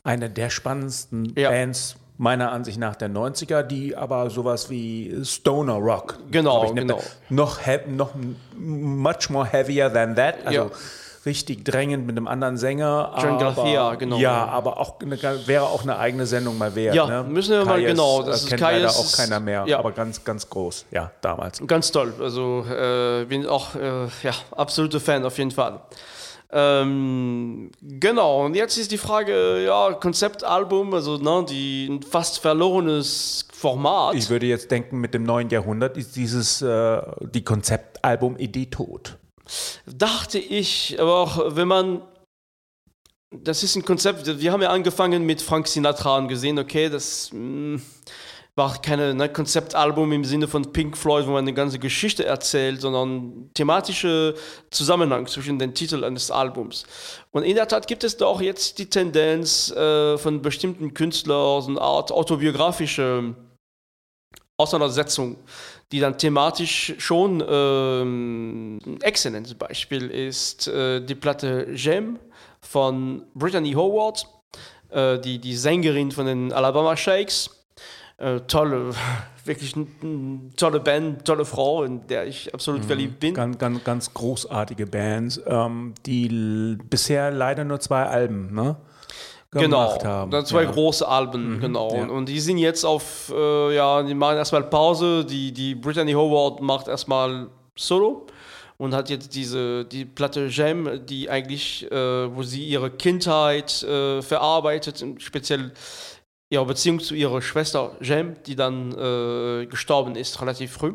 eine 0.04 0.30
der 0.30 0.50
spannendsten 0.50 1.32
Ja. 1.36 1.50
Bands 1.50 1.96
meiner 2.18 2.52
Ansicht 2.52 2.78
nach 2.78 2.94
der 2.96 3.10
90er, 3.10 3.62
die 3.62 3.96
aber 3.96 4.30
sowas 4.30 4.70
wie 4.70 5.24
Stoner 5.24 5.74
Rock 5.74 6.18
Genau, 6.30 6.72
genau. 6.72 7.02
noch 7.30 7.60
noch 7.86 8.10
much 8.56 9.28
more 9.28 9.46
heavier 9.46 9.92
than 9.92 10.14
that, 10.14 10.36
also 10.46 10.58
Ja. 10.58 10.70
Richtig 11.24 11.64
drängend 11.64 12.06
mit 12.06 12.16
einem 12.16 12.26
anderen 12.26 12.56
Sänger. 12.56 13.14
John 13.22 13.38
Garcia, 13.38 13.94
genau. 13.94 14.16
Ja, 14.18 14.46
aber 14.46 14.78
auch 14.78 15.00
eine, 15.00 15.20
wäre 15.46 15.64
auch 15.64 15.82
eine 15.82 15.98
eigene 15.98 16.26
Sendung 16.26 16.58
mal 16.58 16.74
wert. 16.74 16.94
Ja, 16.94 17.06
ne? 17.06 17.24
müssen 17.28 17.52
wir 17.52 17.64
mal- 17.64 17.74
Kayes, 17.74 17.90
genau, 17.90 18.22
äh, 18.22 18.26
das 18.26 18.42
ist 18.42 18.48
kennt 18.48 18.60
leider 18.60 18.90
auch 18.90 19.12
keiner 19.12 19.40
mehr, 19.40 19.64
ja. 19.66 19.78
aber 19.78 19.92
ganz, 19.92 20.24
ganz 20.24 20.48
groß. 20.48 20.86
Ja, 20.90 21.10
damals. 21.20 21.64
Ganz 21.66 21.90
toll. 21.92 22.12
Also 22.20 22.64
äh, 22.68 23.24
bin 23.24 23.46
auch 23.46 23.74
äh, 23.74 24.06
ja, 24.22 24.32
absoluter 24.56 25.00
Fan 25.00 25.24
auf 25.24 25.38
jeden 25.38 25.52
Fall. 25.52 25.80
Ähm, 26.54 27.70
genau, 27.80 28.44
und 28.44 28.54
jetzt 28.54 28.76
ist 28.76 28.92
die 28.92 28.98
Frage, 28.98 29.64
ja, 29.64 29.94
Konzeptalbum, 29.94 30.92
also 30.92 31.16
ne, 31.16 31.46
die, 31.48 31.86
ein 31.86 32.02
fast 32.02 32.40
verlorenes 32.40 33.48
Format. 33.50 34.16
Ich 34.16 34.28
würde 34.28 34.44
jetzt 34.44 34.70
denken, 34.70 35.00
mit 35.00 35.14
dem 35.14 35.22
neuen 35.22 35.48
Jahrhundert 35.48 35.96
ist 35.96 36.14
dieses, 36.14 36.60
äh, 36.60 37.00
die 37.20 37.42
Konzeptalbum-Idee 37.42 38.66
tot. 38.66 39.16
Dachte 39.86 40.38
ich, 40.38 40.96
aber 41.00 41.16
auch 41.16 41.56
wenn 41.56 41.68
man, 41.68 42.02
das 43.30 43.62
ist 43.62 43.76
ein 43.76 43.84
Konzept, 43.84 44.26
wir 44.40 44.52
haben 44.52 44.62
ja 44.62 44.70
angefangen 44.70 45.24
mit 45.24 45.42
Frank 45.42 45.66
Sinatra 45.66 46.18
und 46.18 46.28
gesehen, 46.28 46.58
okay, 46.58 46.88
das 46.88 47.30
mh, 47.32 47.80
war 48.54 48.80
keine 48.82 49.14
ne, 49.14 49.30
Konzeptalbum 49.30 50.12
im 50.12 50.24
Sinne 50.24 50.46
von 50.46 50.72
Pink 50.72 50.96
Floyd, 50.96 51.26
wo 51.26 51.30
man 51.30 51.44
eine 51.44 51.54
ganze 51.54 51.78
Geschichte 51.78 52.26
erzählt, 52.26 52.82
sondern 52.82 53.50
thematische 53.54 54.34
Zusammenhang 54.70 55.26
zwischen 55.26 55.58
den 55.58 55.74
Titeln 55.74 56.04
eines 56.04 56.30
Albums. 56.30 56.84
Und 57.30 57.44
in 57.44 57.54
der 57.56 57.66
Tat 57.66 57.86
gibt 57.86 58.04
es 58.04 58.18
da 58.18 58.26
auch 58.26 58.42
jetzt 58.42 58.78
die 58.78 58.90
Tendenz 58.90 59.70
äh, 59.70 60.18
von 60.18 60.42
bestimmten 60.42 60.92
Künstlern, 60.92 61.62
so 61.62 61.70
eine 61.70 61.80
Art 61.80 62.12
autobiografische 62.12 63.34
Auseinandersetzung, 64.58 65.38
die 65.92 66.00
dann 66.00 66.16
thematisch 66.16 66.94
schon 66.98 67.44
ähm, 67.46 68.78
ein 68.84 69.00
exzellentes 69.02 69.54
Beispiel 69.54 70.08
ist 70.08 70.66
äh, 70.66 71.04
die 71.04 71.14
Platte 71.14 71.66
Gem 71.74 72.18
von 72.60 73.24
Brittany 73.34 73.72
Howard, 73.72 74.26
äh, 74.90 75.18
die, 75.18 75.38
die 75.38 75.54
Sängerin 75.54 76.10
von 76.10 76.26
den 76.26 76.52
Alabama 76.52 76.96
Shakes. 76.96 77.50
Äh, 78.16 78.40
tolle, 78.46 78.94
wirklich 79.44 79.74
eine 79.74 79.86
tolle 80.56 80.80
Band, 80.80 81.24
tolle 81.24 81.44
Frau, 81.44 81.82
in 81.82 82.06
der 82.06 82.26
ich 82.26 82.54
absolut 82.54 82.84
verliebt 82.84 83.20
bin. 83.20 83.34
Ganz, 83.34 83.58
ganz, 83.58 83.84
ganz 83.84 84.14
großartige 84.14 84.86
Bands, 84.86 85.40
ähm, 85.46 85.94
die 86.06 86.78
bisher 86.88 87.30
leider 87.30 87.64
nur 87.64 87.80
zwei 87.80 88.04
Alben 88.04 88.54
ne, 88.54 88.76
Genau, 89.52 89.86
gemacht 89.86 90.04
haben. 90.04 90.30
dann 90.30 90.46
zwei 90.46 90.62
ja. 90.62 90.68
Mhm. 90.68 90.72
große 90.72 91.06
Alben, 91.06 91.60
genau. 91.60 91.94
ja. 91.94 92.06
Und, 92.06 92.26
die 92.26 92.40
sind 92.40 92.56
jetzt 92.56 92.84
auf, 92.84 93.30
äh, 93.34 93.74
ja, 93.74 94.02
die 94.02 94.14
machen 94.14 94.38
erstmal 94.38 94.62
Pause. 94.64 95.24
Die, 95.26 95.52
die 95.52 95.74
Brittany 95.74 96.12
Howard 96.12 96.62
macht 96.62 96.88
erstmal 96.88 97.48
Solo 97.76 98.26
und 98.78 98.94
hat 98.94 99.10
jetzt 99.10 99.34
diese, 99.34 99.84
die 99.84 100.06
Platte 100.06 100.48
Gem, 100.48 101.06
die 101.06 101.28
eigentlich, 101.28 101.90
äh, 101.92 102.34
wo 102.34 102.42
sie 102.42 102.66
ihre 102.66 102.90
Kindheit 102.90 103.82
äh, 103.82 104.22
verarbeitet, 104.22 105.04
speziell 105.18 105.72
ihre 106.52 106.66
Beziehung 106.66 107.00
zu 107.00 107.14
ihrer 107.14 107.40
Schwester 107.40 107.96
Jem, 108.00 108.36
die 108.46 108.56
dann 108.56 108.92
äh, 108.92 109.66
gestorben 109.66 110.16
ist, 110.16 110.40
relativ 110.40 110.72
früh. 110.72 110.94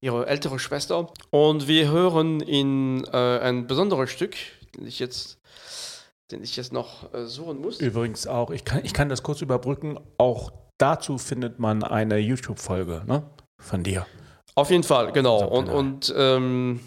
Ihre 0.00 0.26
ältere 0.26 0.58
Schwester. 0.58 1.12
Und 1.30 1.68
wir 1.68 1.90
hören 1.90 2.40
in 2.40 3.04
äh, 3.12 3.38
ein 3.38 3.66
besonderes 3.66 4.10
Stück, 4.10 4.34
ich 4.84 4.98
jetzt, 4.98 5.38
den 6.32 6.42
ich 6.42 6.56
jetzt 6.56 6.72
noch 6.72 7.12
äh, 7.12 7.26
suchen 7.26 7.60
muss. 7.60 7.80
Übrigens 7.80 8.26
auch, 8.26 8.50
ich 8.50 8.64
kann, 8.64 8.80
ich 8.84 8.92
kann 8.92 9.08
das 9.08 9.22
kurz 9.22 9.42
überbrücken, 9.42 9.98
auch 10.18 10.52
dazu 10.78 11.18
findet 11.18 11.58
man 11.58 11.84
eine 11.84 12.18
YouTube-Folge 12.18 13.02
ne, 13.06 13.22
von 13.58 13.82
dir. 13.82 14.06
Auf 14.54 14.70
jeden 14.70 14.82
Fall, 14.82 15.12
genau. 15.12 15.46
Und, 15.46 15.68
und 15.68 16.14
ähm, 16.16 16.80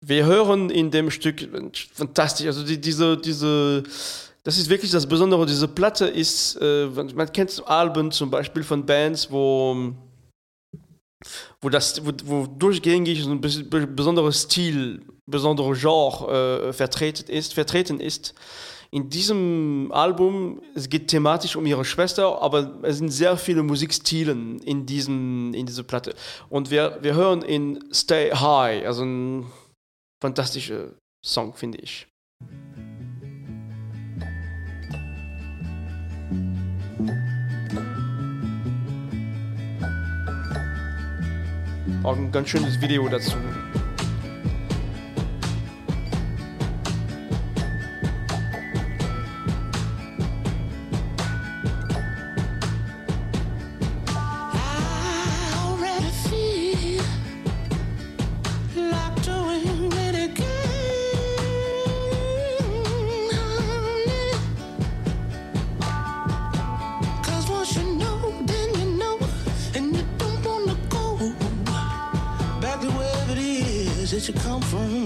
wir 0.00 0.26
hören 0.26 0.70
in 0.70 0.90
dem 0.90 1.10
Stück 1.10 1.48
fantastisch, 1.94 2.46
also 2.46 2.64
die, 2.64 2.80
diese, 2.80 3.16
diese, 3.16 3.82
das 4.44 4.58
ist 4.58 4.68
wirklich 4.68 4.90
das 4.90 5.06
Besondere. 5.06 5.46
Diese 5.46 5.68
Platte 5.68 6.06
ist, 6.06 6.56
äh, 6.60 6.86
man 6.86 7.32
kennt 7.32 7.62
Alben 7.66 8.10
zum 8.10 8.30
Beispiel 8.30 8.62
von 8.62 8.84
Bands, 8.84 9.30
wo, 9.30 9.94
wo 11.60 11.68
das, 11.68 12.04
wo, 12.04 12.12
wo 12.24 12.46
durchgängig 12.46 13.22
so 13.22 13.30
ein 13.30 13.40
bes- 13.40 13.68
be- 13.68 13.86
besonderer 13.86 14.32
Stil, 14.32 15.04
besonderer 15.26 15.74
Genre 15.74 16.68
äh, 16.68 16.72
vertreten 16.72 17.30
ist, 17.30 17.54
vertreten 17.54 18.00
ist. 18.00 18.34
In 18.90 19.08
diesem 19.08 19.90
Album, 19.92 20.60
es 20.74 20.86
geht 20.88 21.08
thematisch 21.08 21.56
um 21.56 21.64
ihre 21.64 21.84
Schwester, 21.84 22.42
aber 22.42 22.78
es 22.82 22.98
sind 22.98 23.08
sehr 23.08 23.38
viele 23.38 23.62
Musikstilen 23.62 24.58
in, 24.58 24.84
diesem, 24.84 25.54
in 25.54 25.64
dieser 25.64 25.82
Platte. 25.82 26.14
Und 26.50 26.70
wir, 26.70 26.98
wir 27.00 27.14
hören 27.14 27.40
in 27.40 27.82
Stay 27.90 28.30
High, 28.32 28.84
also 28.84 29.04
ein 29.04 29.46
fantastischer 30.22 30.92
Song, 31.24 31.54
finde 31.54 31.78
ich. 31.78 32.06
Auch 42.02 42.16
ein 42.16 42.32
ganz 42.32 42.48
schönes 42.48 42.80
Video 42.80 43.08
dazu. 43.08 43.36
You 74.28 74.34
come 74.34 74.60
from. 74.62 75.01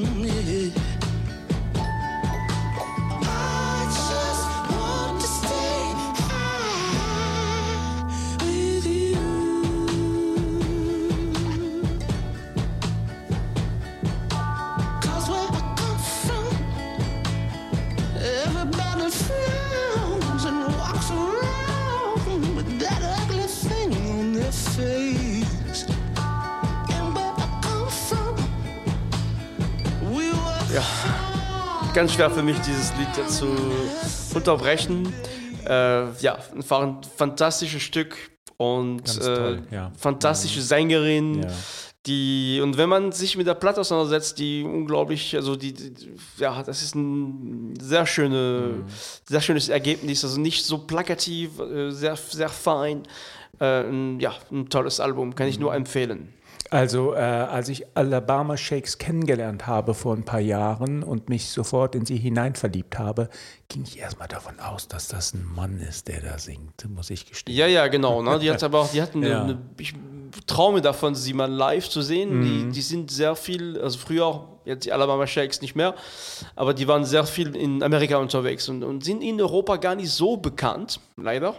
Ganz 31.97 32.13
schwer 32.13 32.31
für 32.31 32.43
mich, 32.43 32.59
dieses 32.59 32.93
Lied 32.99 33.31
zu 33.31 33.47
unterbrechen. 34.35 35.15
Äh, 35.67 36.13
ja, 36.21 36.37
einfach 36.55 36.83
ein 36.83 36.99
fantastisches 37.17 37.81
Stück 37.81 38.15
und 38.59 39.19
äh, 39.23 39.63
ja. 39.71 39.91
fantastische 39.97 40.61
Sängerin. 40.61 41.45
Ja. 41.45 41.49
Die, 42.05 42.61
und 42.63 42.77
wenn 42.77 42.91
man 42.91 43.13
sich 43.13 43.39
mit 43.39 43.47
der 43.47 43.55
Platte 43.55 43.81
auseinandersetzt, 43.81 44.39
die 44.39 44.63
unglaublich, 44.63 45.35
also 45.37 45.57
die, 45.57 45.73
die 45.73 45.95
ja, 46.37 46.63
das 46.63 46.83
ist 46.83 46.95
ein 46.95 47.73
sehr 47.81 48.05
schöne, 48.05 48.75
Mhm. 48.77 48.85
sehr 49.27 49.41
schönes 49.41 49.71
Ergebnis, 49.71 50.23
also 50.23 50.39
nicht 50.39 50.67
so 50.67 50.77
plakativ, 50.77 51.59
äh, 51.61 51.91
sehr, 51.93 52.15
sehr 52.17 52.51
fein. 52.51 53.05
Äh, 53.59 54.19
ja, 54.19 54.35
ein 54.53 54.69
tolles 54.69 55.01
Album, 55.01 55.35
kann 55.35 55.49
ich 55.49 55.59
nur 55.59 55.71
Mhm. 55.71 55.77
empfehlen. 55.79 56.35
Also, 56.71 57.15
äh, 57.15 57.19
als 57.19 57.69
ich 57.69 57.87
Alabama 57.95 58.57
Shakes 58.57 58.99
kennengelernt 58.99 59.67
habe 59.67 59.95
vor 59.95 60.15
ein 60.15 60.25
paar 60.25 60.41
Jahren 60.41 61.03
und 61.03 61.29
mich 61.29 61.51
sofort 61.51 61.95
in 61.95 62.05
sie 62.07 62.17
hineinverliebt 62.17 62.99
habe, 62.99 63.29
ging 63.69 63.85
ich 63.85 63.99
erstmal 63.99 64.29
davon 64.29 64.59
aus, 64.59 64.89
dass 64.89 65.09
das 65.09 65.33
ein 65.35 65.45
Mann 65.55 65.79
ist, 65.81 66.09
der 66.09 66.21
da 66.21 66.39
singt, 66.39 66.89
muss 66.89 67.11
ich 67.11 67.27
gestehen. 67.27 67.57
Ja, 67.57 67.67
ja, 67.67 67.87
genau. 67.87 68.23
Ne? 68.23 68.39
Die 68.39 68.51
hat 68.51 68.63
aber 68.63 68.81
auch, 68.81 68.91
die 68.91 69.01
hatten 69.01 69.23
Ja. 69.27 69.43
eine, 69.45 69.59
ich 69.79 69.95
traume 70.47 70.81
davon, 70.81 71.15
sie 71.15 71.33
mal 71.33 71.51
live 71.51 71.89
zu 71.89 72.03
sehen. 72.03 72.39
Mhm. 72.39 72.43
Die, 72.43 72.73
die 72.75 72.83
sind 72.83 73.11
sehr 73.11 73.37
viel, 73.37 73.81
also 73.81 73.99
früher 73.99 74.27
auch, 74.27 74.49
jetzt 74.65 74.85
die 74.85 74.93
Alabama 74.93 75.27
Shakes 75.27 75.61
nicht 75.61 75.77
mehr, 75.77 75.95
aber 76.57 76.75
die 76.75 76.89
waren 76.89 77.05
sehr 77.05 77.25
viel 77.25 77.55
in 77.55 77.83
Amerika 77.83 78.17
unterwegs 78.17 78.69
und, 78.69 78.83
und 78.83 79.05
sind 79.05 79.23
in 79.23 79.41
Europa 79.41 79.77
gar 79.77 79.95
nicht 79.95 80.11
so 80.11 80.37
bekannt, 80.37 81.01
leider. 81.17 81.55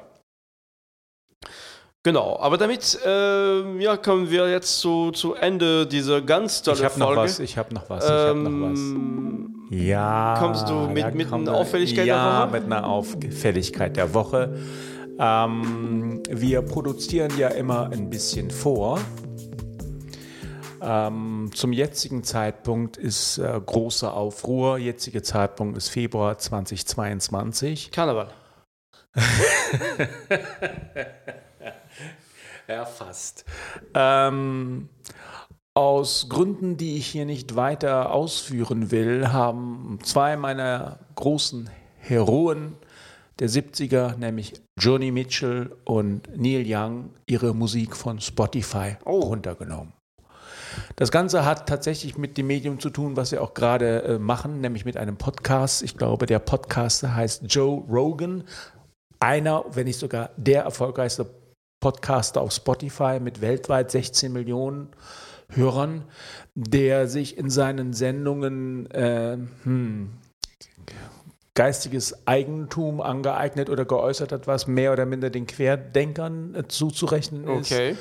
Genau, 2.07 2.37
aber 2.39 2.57
damit 2.57 2.97
ähm, 3.05 3.81
ja, 3.81 3.97
kommen 3.97 4.31
wir 4.31 4.49
jetzt 4.49 4.79
zu, 4.79 5.11
zu 5.11 5.33
Ende 5.33 5.85
dieser 5.85 6.21
ganz 6.21 6.61
tolle 6.61 6.77
Ich 6.77 6.83
habe 6.85 6.97
noch 6.99 7.07
Folge. 7.07 7.21
was, 7.23 7.39
ich 7.39 7.57
habe 7.57 7.73
noch 7.73 7.89
was, 7.89 8.05
ich 8.05 8.09
habe 8.09 8.39
noch 8.39 8.69
was. 8.71 8.79
Ähm, 8.79 9.67
Ja. 9.71 10.37
Kommst 10.39 10.69
du 10.69 10.87
mit- 10.87 11.13
mit 11.15 11.33
einer 11.33 11.53
Auffälligkeit 11.53 11.97
der 11.97 12.15
ja, 12.15 12.43
Woche? 12.47 12.51
mit 12.53 12.63
einer 12.63 12.87
Auffälligkeit 12.87 13.97
der 13.97 14.13
Woche. 14.13 14.57
Ähm, 15.19 16.23
wir 16.29 16.61
produzieren 16.61 17.37
ja 17.37 17.49
immer 17.49 17.89
ein 17.91 18.09
bisschen 18.09 18.51
vor. 18.51 18.99
Äh, 18.99 19.01
Ähm, 20.79 21.49
zum 21.53 21.73
jetzigen 21.73 22.23
Zeitpunkt 22.23 22.95
ist 22.95 23.37
äh, 23.39 23.59
großer 23.65 24.13
Aufruhr. 24.13 24.77
Jetziger 24.77 25.23
Zeitpunkt 25.23 25.75
ist 25.75 25.89
Februar 25.89 26.37
2022. 26.37 27.91
Karneval. 27.91 28.29
Erfasst. 32.67 33.45
Ähm, 33.93 34.89
aus 35.73 36.27
Gründen, 36.27 36.75
die 36.77 36.97
ich 36.97 37.07
hier 37.07 37.25
nicht 37.25 37.55
weiter 37.55 38.11
ausführen 38.11 38.91
will, 38.91 39.31
haben 39.31 39.99
zwei 40.03 40.35
meiner 40.35 40.99
großen 41.15 41.69
Heroen 41.97 42.75
der 43.39 43.49
70er, 43.49 44.17
nämlich 44.17 44.53
Joni 44.79 45.11
Mitchell 45.11 45.75
und 45.85 46.27
Neil 46.35 46.63
Young, 46.65 47.11
ihre 47.27 47.53
Musik 47.53 47.95
von 47.95 48.19
Spotify 48.19 48.97
runtergenommen. 49.05 49.93
Das 50.95 51.11
Ganze 51.11 51.45
hat 51.45 51.69
tatsächlich 51.69 52.17
mit 52.17 52.37
dem 52.37 52.47
Medium 52.47 52.79
zu 52.79 52.89
tun, 52.89 53.15
was 53.15 53.31
wir 53.31 53.41
auch 53.41 53.53
gerade 53.53 54.03
äh, 54.03 54.19
machen, 54.19 54.61
nämlich 54.61 54.85
mit 54.85 54.97
einem 54.97 55.17
Podcast. 55.17 55.83
Ich 55.83 55.97
glaube, 55.97 56.25
der 56.25 56.39
Podcaster 56.39 57.15
heißt 57.15 57.43
Joe 57.47 57.83
Rogan. 57.87 58.43
Einer, 59.19 59.65
wenn 59.71 59.85
nicht 59.85 59.99
sogar 59.99 60.31
der 60.37 60.63
erfolgreichste 60.63 61.25
Podcaster 61.79 62.41
auf 62.41 62.51
Spotify 62.51 63.19
mit 63.19 63.41
weltweit 63.41 63.91
16 63.91 64.31
Millionen 64.31 64.89
Hörern, 65.49 66.03
der 66.55 67.07
sich 67.07 67.37
in 67.37 67.49
seinen 67.49 67.93
Sendungen 67.93 68.89
äh, 68.91 69.37
hm, 69.63 70.09
geistiges 71.53 72.27
Eigentum 72.27 73.01
angeeignet 73.01 73.69
oder 73.69 73.85
geäußert 73.85 74.31
hat, 74.31 74.47
was 74.47 74.67
mehr 74.67 74.93
oder 74.93 75.05
minder 75.05 75.29
den 75.29 75.47
Querdenkern 75.47 76.53
äh, 76.55 76.67
zuzurechnen 76.67 77.47
ist. 77.47 77.71
Okay. 77.71 77.95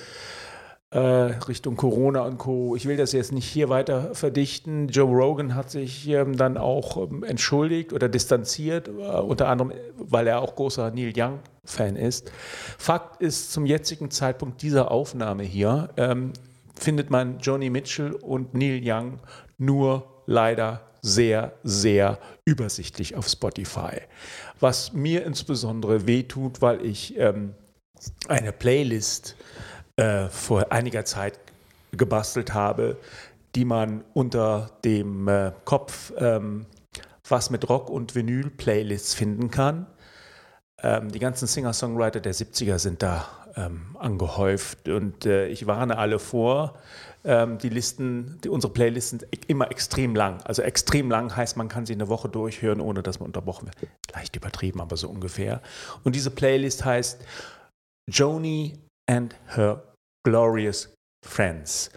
Äh, 0.91 0.99
Richtung 0.99 1.75
Corona 1.75 2.21
und 2.21 2.39
Co. 2.39 2.77
Ich 2.77 2.87
will 2.87 2.97
das 2.97 3.11
jetzt 3.11 3.33
nicht 3.33 3.49
hier 3.49 3.69
weiter 3.69 4.15
verdichten. 4.15 4.87
Joe 4.87 5.11
Rogan 5.11 5.57
hat 5.57 5.69
sich 5.69 6.07
ähm, 6.09 6.37
dann 6.37 6.57
auch 6.57 6.97
ähm, 6.97 7.25
entschuldigt 7.25 7.93
oder 7.93 8.09
distanziert, 8.09 8.87
äh, 8.87 8.93
unter 8.93 9.49
anderem, 9.49 9.73
weil 9.97 10.29
er 10.29 10.41
auch 10.41 10.55
großer 10.55 10.93
Neil 10.93 11.13
Young-Fan 11.17 11.97
ist. 11.97 12.31
Fakt 12.79 13.21
ist, 13.21 13.53
zum 13.53 13.67
jetzigen 13.67 14.13
Zeitpunkt 14.13 14.63
dieser 14.63 14.93
Aufnahme 14.93 15.43
hier 15.43 15.89
ähm, 15.97 16.33
findet 16.79 17.11
man 17.11 17.41
Joni 17.41 17.69
Mitchell 17.69 18.13
und 18.13 18.55
Neil 18.55 18.81
Young 18.85 19.19
nur 19.59 20.07
leider 20.27 20.83
sehr, 21.03 21.53
sehr 21.65 22.21
übersichtlich 22.45 23.17
auf 23.17 23.27
Spotify. 23.27 24.03
Was 24.61 24.93
mir 24.93 25.25
insbesondere 25.25 26.07
wehtut, 26.07 26.63
weil 26.63 26.85
ich 26.85 27.19
ähm, 27.19 27.55
eine 28.29 28.53
Playlist 28.53 29.35
vor 30.31 30.73
einiger 30.73 31.05
Zeit 31.07 31.39
gebastelt 31.93 32.53
habe, 32.55 32.99
die 33.55 33.65
man 33.65 34.05
unter 34.13 34.71
dem 34.85 35.29
äh, 35.29 35.53
Kopf 35.65 36.13
ähm, 36.19 36.67
was 37.29 37.51
mit 37.51 37.69
Rock- 37.69 37.91
und 37.91 38.15
Vinyl-Playlists 38.15 39.15
finden 39.15 39.51
kann. 39.51 39.87
Ähm, 40.83 41.11
die 41.11 41.19
ganzen 41.19 41.49
Singer-Songwriter 41.49 42.21
der 42.21 42.35
70er 42.35 42.79
sind 42.79 43.03
da 43.03 43.27
ähm, 43.57 43.97
angehäuft 43.99 44.89
und 44.89 45.25
äh, 45.25 45.49
ich 45.49 45.67
warne 45.67 45.97
alle 45.99 46.19
vor. 46.19 46.79
Ähm, 47.25 47.59
die 47.59 47.71
Listen, 47.71 48.39
die, 48.45 48.51
unsere 48.51 48.73
Playlists 48.73 49.11
sind 49.11 49.23
e- 49.25 49.41
immer 49.49 49.71
extrem 49.71 50.15
lang. 50.15 50.43
Also 50.43 50.63
extrem 50.63 51.11
lang 51.11 51.35
heißt, 51.35 51.57
man 51.57 51.69
kann 51.69 51.87
sie 51.87 51.95
eine 51.95 52.09
Woche 52.09 52.29
durchhören, 52.29 52.81
ohne 52.81 53.03
dass 53.03 53.19
man 53.19 53.29
unterbrochen 53.29 53.69
wird. 53.69 53.91
Leicht 54.13 54.37
übertrieben, 54.37 54.81
aber 54.81 54.97
so 54.99 55.09
ungefähr. 55.09 55.63
Und 56.05 56.15
diese 56.15 56.31
Playlist 56.31 56.85
heißt 56.85 57.25
Joni 58.09 58.79
and 59.07 59.35
Her 59.55 59.83
Glorious 60.25 60.93
Friends. 61.25 61.91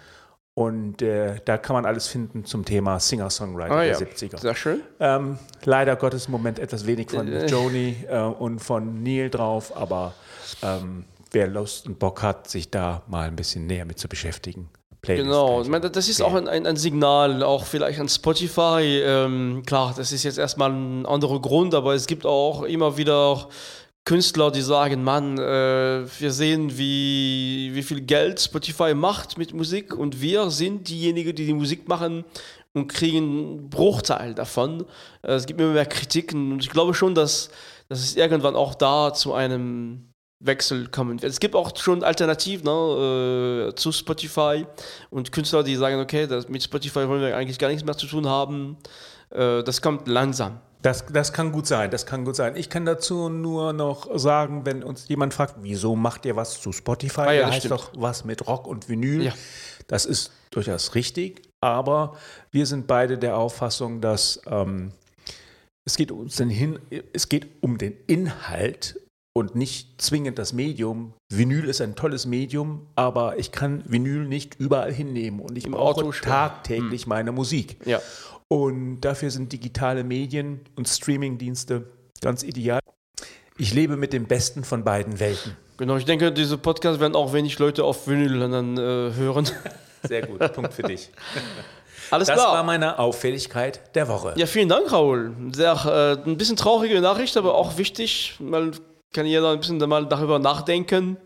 Und 0.56 1.02
äh, 1.02 1.40
da 1.46 1.58
kann 1.58 1.74
man 1.76 1.86
alles 1.86 2.08
finden 2.08 2.44
zum 2.44 2.66
Thema 2.66 3.00
Singer-Songwriter 3.00 3.74
Ah, 3.74 3.84
der 3.84 3.92
ja. 3.94 3.98
70er. 3.98 4.40
Sehr 4.40 4.56
schön. 4.56 4.82
Ähm, 5.00 5.40
leider 5.64 5.96
Gottes 5.96 6.26
im 6.26 6.34
Moment 6.34 6.60
etwas 6.60 6.86
wenig 6.86 7.10
von 7.12 7.32
Äh. 7.32 7.46
Joni 7.46 7.96
äh, 8.10 8.20
und 8.20 8.60
von 8.60 9.02
Neil 9.02 9.30
drauf, 9.30 9.76
aber 9.78 10.14
ähm, 10.62 11.06
wer 11.32 11.48
Lust 11.48 11.88
und 11.88 11.98
Bock 11.98 12.22
hat, 12.24 12.50
sich 12.50 12.70
da 12.70 13.04
mal 13.08 13.28
ein 13.30 13.38
bisschen 13.38 13.68
näher 13.68 13.86
mit 13.86 14.00
zu 14.00 14.10
beschäftigen. 14.10 14.70
Playlist 15.02 15.28
Genau, 15.28 15.62
ich 15.62 15.70
meine, 15.70 15.90
das 15.90 16.10
ist 16.10 16.22
auch 16.22 16.34
ein, 16.34 16.50
ein, 16.50 16.66
ein 16.66 16.76
Signal, 16.76 17.42
auch 17.42 17.64
vielleicht 17.64 18.02
an 18.02 18.10
Spotify. 18.10 19.02
Ähm, 19.02 19.64
klar, 19.66 19.94
das 19.96 20.12
ist 20.12 20.24
jetzt 20.24 20.38
erstmal 20.38 20.72
ein 20.74 21.06
anderer 21.06 21.40
Grund, 21.42 21.74
aber 21.74 21.94
es 21.94 22.06
gibt 22.06 22.26
auch 22.26 22.64
immer 22.64 22.98
wieder 22.98 23.48
Künstler, 24.10 24.50
die 24.50 24.64
sagen, 24.64 25.04
Mann, 25.04 25.38
äh, 25.38 26.04
wir 26.20 26.32
sehen, 26.32 26.76
wie, 26.80 27.70
wie 27.74 27.84
viel 27.84 28.02
Geld 28.02 28.42
Spotify 28.42 28.96
macht 28.96 29.38
mit 29.38 29.54
Musik 29.54 29.94
und 29.94 30.20
wir 30.20 30.50
sind 30.50 30.90
diejenigen, 30.90 31.36
die 31.36 31.46
die 31.46 31.54
Musik 31.54 31.88
machen 31.88 32.26
und 32.74 32.88
kriegen 32.88 33.18
einen 33.18 33.70
Bruchteil 33.70 34.34
davon. 34.34 34.88
Äh, 35.22 35.34
es 35.34 35.46
gibt 35.46 35.62
immer 35.62 35.74
mehr 35.74 35.86
Kritiken 35.86 36.54
und 36.54 36.64
ich 36.64 36.72
glaube 36.72 36.96
schon, 36.96 37.14
dass, 37.14 37.52
dass 37.88 38.00
es 38.00 38.16
irgendwann 38.16 38.56
auch 38.56 38.74
da 38.74 39.14
zu 39.14 39.36
einem 39.36 40.12
Wechsel 40.40 40.88
kommen 40.88 41.22
wird. 41.22 41.32
Es 41.32 41.40
gibt 41.40 41.54
auch 41.54 41.78
schon 41.78 42.04
Alternativen 42.04 42.66
ne, 42.66 43.68
äh, 43.70 43.76
zu 43.76 43.92
Spotify 43.92 44.66
und 45.12 45.32
Künstler, 45.32 45.62
die 45.62 45.76
sagen, 45.76 46.00
okay, 46.00 46.26
das, 46.26 46.50
mit 46.50 46.64
Spotify 46.64 47.08
wollen 47.08 47.22
wir 47.22 47.38
eigentlich 47.38 47.60
gar 47.60 47.68
nichts 47.68 47.86
mehr 47.86 47.96
zu 47.96 48.08
tun 48.08 48.26
haben. 48.26 48.76
Äh, 49.32 49.64
das 49.64 49.82
kommt 49.82 50.08
langsam. 50.08 50.60
Das, 50.82 51.06
das 51.08 51.34
kann 51.34 51.52
gut 51.52 51.68
sein, 51.68 51.92
das 51.92 52.06
kann 52.06 52.24
gut 52.24 52.38
sein. 52.38 52.56
Ich 52.56 52.70
kann 52.70 52.86
dazu 52.86 53.28
nur 53.28 53.74
noch 53.74 54.18
sagen, 54.18 54.66
wenn 54.66 54.82
uns 54.82 55.10
jemand 55.10 55.34
fragt, 55.34 55.56
wieso 55.62 55.98
macht 55.98 56.26
ihr 56.26 56.38
was 56.38 56.62
zu 56.62 56.72
Spotify? 56.72 57.22
Ah 57.22 57.32
ja, 57.34 57.48
heißt 57.48 57.66
stimmt. 57.66 57.74
doch 57.74 57.92
was 57.96 58.24
mit 58.24 58.48
Rock 58.48 58.66
und 58.66 58.88
Vinyl. 58.88 59.24
Ja. 59.24 59.34
Das 59.88 60.06
ist 60.06 60.32
durchaus 60.52 60.96
richtig, 60.96 61.42
aber 61.60 62.16
wir 62.52 62.66
sind 62.66 62.88
beide 62.88 63.18
der 63.18 63.36
Auffassung, 63.36 64.00
dass 64.00 64.40
ähm, 64.48 64.94
es 65.84 65.98
geht 65.98 66.12
uns 66.12 66.38
den 66.38 66.50
hin, 66.50 66.80
es 67.12 67.28
geht 67.28 67.48
um 67.62 67.78
den 67.78 67.98
Inhalt 68.08 69.00
und 69.34 69.56
nicht 69.56 70.02
zwingend 70.02 70.40
das 70.40 70.54
Medium. 70.54 71.14
Vinyl 71.32 71.66
ist 71.66 71.82
ein 71.82 71.96
tolles 71.96 72.26
Medium, 72.26 72.88
aber 72.96 73.38
ich 73.38 73.52
kann 73.52 73.84
Vinyl 73.88 74.26
nicht 74.26 74.56
überall 74.60 74.92
hinnehmen 74.92 75.40
und 75.40 75.58
ich 75.58 75.66
Im 75.66 75.74
brauche 75.74 76.02
Auto 76.02 76.12
tagtäglich 76.12 77.08
meine 77.08 77.32
Musik. 77.32 77.78
Ja. 77.86 78.02
Und 78.48 79.02
dafür 79.02 79.30
sind 79.30 79.54
digitale 79.54 80.04
Medien 80.04 80.62
und 80.76 80.88
Streamingdienste 80.88 81.88
ganz 82.22 82.44
ideal. 82.44 82.80
Ich 83.58 83.74
lebe 83.74 83.98
mit 83.98 84.14
dem 84.14 84.26
Besten 84.26 84.64
von 84.64 84.84
beiden 84.84 85.20
Welten. 85.20 85.56
Genau, 85.78 85.96
ich 85.96 86.06
denke, 86.06 86.32
diese 86.32 86.58
Podcasts 86.58 87.00
werden 87.00 87.16
auch 87.16 87.32
wenig 87.32 87.58
Leute 87.60 87.84
auf 87.84 88.08
Vinyl 88.08 88.40
dann 88.50 88.78
äh, 88.78 88.82
hören. 89.16 89.50
Sehr 90.04 90.26
gut, 90.26 90.40
Punkt 90.54 90.74
für 90.74 90.84
dich. 90.84 91.10
Alles 92.12 92.28
Das 92.28 92.38
klar. 92.38 92.54
war 92.54 92.64
meine 92.64 92.98
Auffälligkeit 92.98 93.96
der 93.96 94.08
Woche. 94.08 94.34
Ja, 94.36 94.48
vielen 94.48 94.68
Dank, 94.70 94.92
Raoul. 94.92 95.32
Sehr, 95.54 96.18
äh, 96.26 96.28
ein 96.30 96.38
bisschen 96.38 96.58
traurige 96.58 97.00
Nachricht, 97.02 97.38
aber 97.38 97.54
auch 97.54 97.78
wichtig. 97.78 98.36
Mal 98.40 98.72
kann 99.14 99.26
jeder 99.26 99.52
ein 99.52 99.60
bisschen 99.60 99.78
mal 99.90 100.06
darüber 100.06 100.40
nachdenken. 100.40 101.18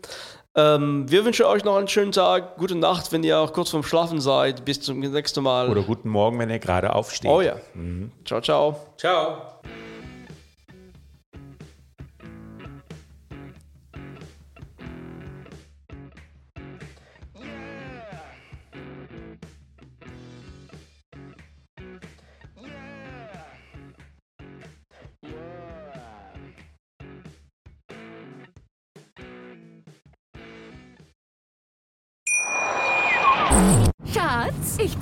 Ähm, 0.56 1.10
wir 1.10 1.24
wünschen 1.24 1.46
euch 1.46 1.64
noch 1.64 1.76
einen 1.76 1.88
schönen 1.88 2.12
Tag, 2.12 2.56
gute 2.56 2.76
Nacht, 2.76 3.10
wenn 3.10 3.24
ihr 3.24 3.38
auch 3.40 3.52
kurz 3.52 3.70
vorm 3.70 3.82
Schlafen 3.82 4.20
seid. 4.20 4.64
Bis 4.64 4.80
zum 4.80 5.00
nächsten 5.00 5.42
Mal. 5.42 5.68
Oder 5.68 5.82
guten 5.82 6.08
Morgen, 6.08 6.38
wenn 6.38 6.50
ihr 6.50 6.60
gerade 6.60 6.94
aufsteht. 6.94 7.30
oh 7.30 7.40
ja. 7.40 7.56
Ciao, 8.24 8.40
ciao. 8.40 8.76
Ciao. 8.96 9.60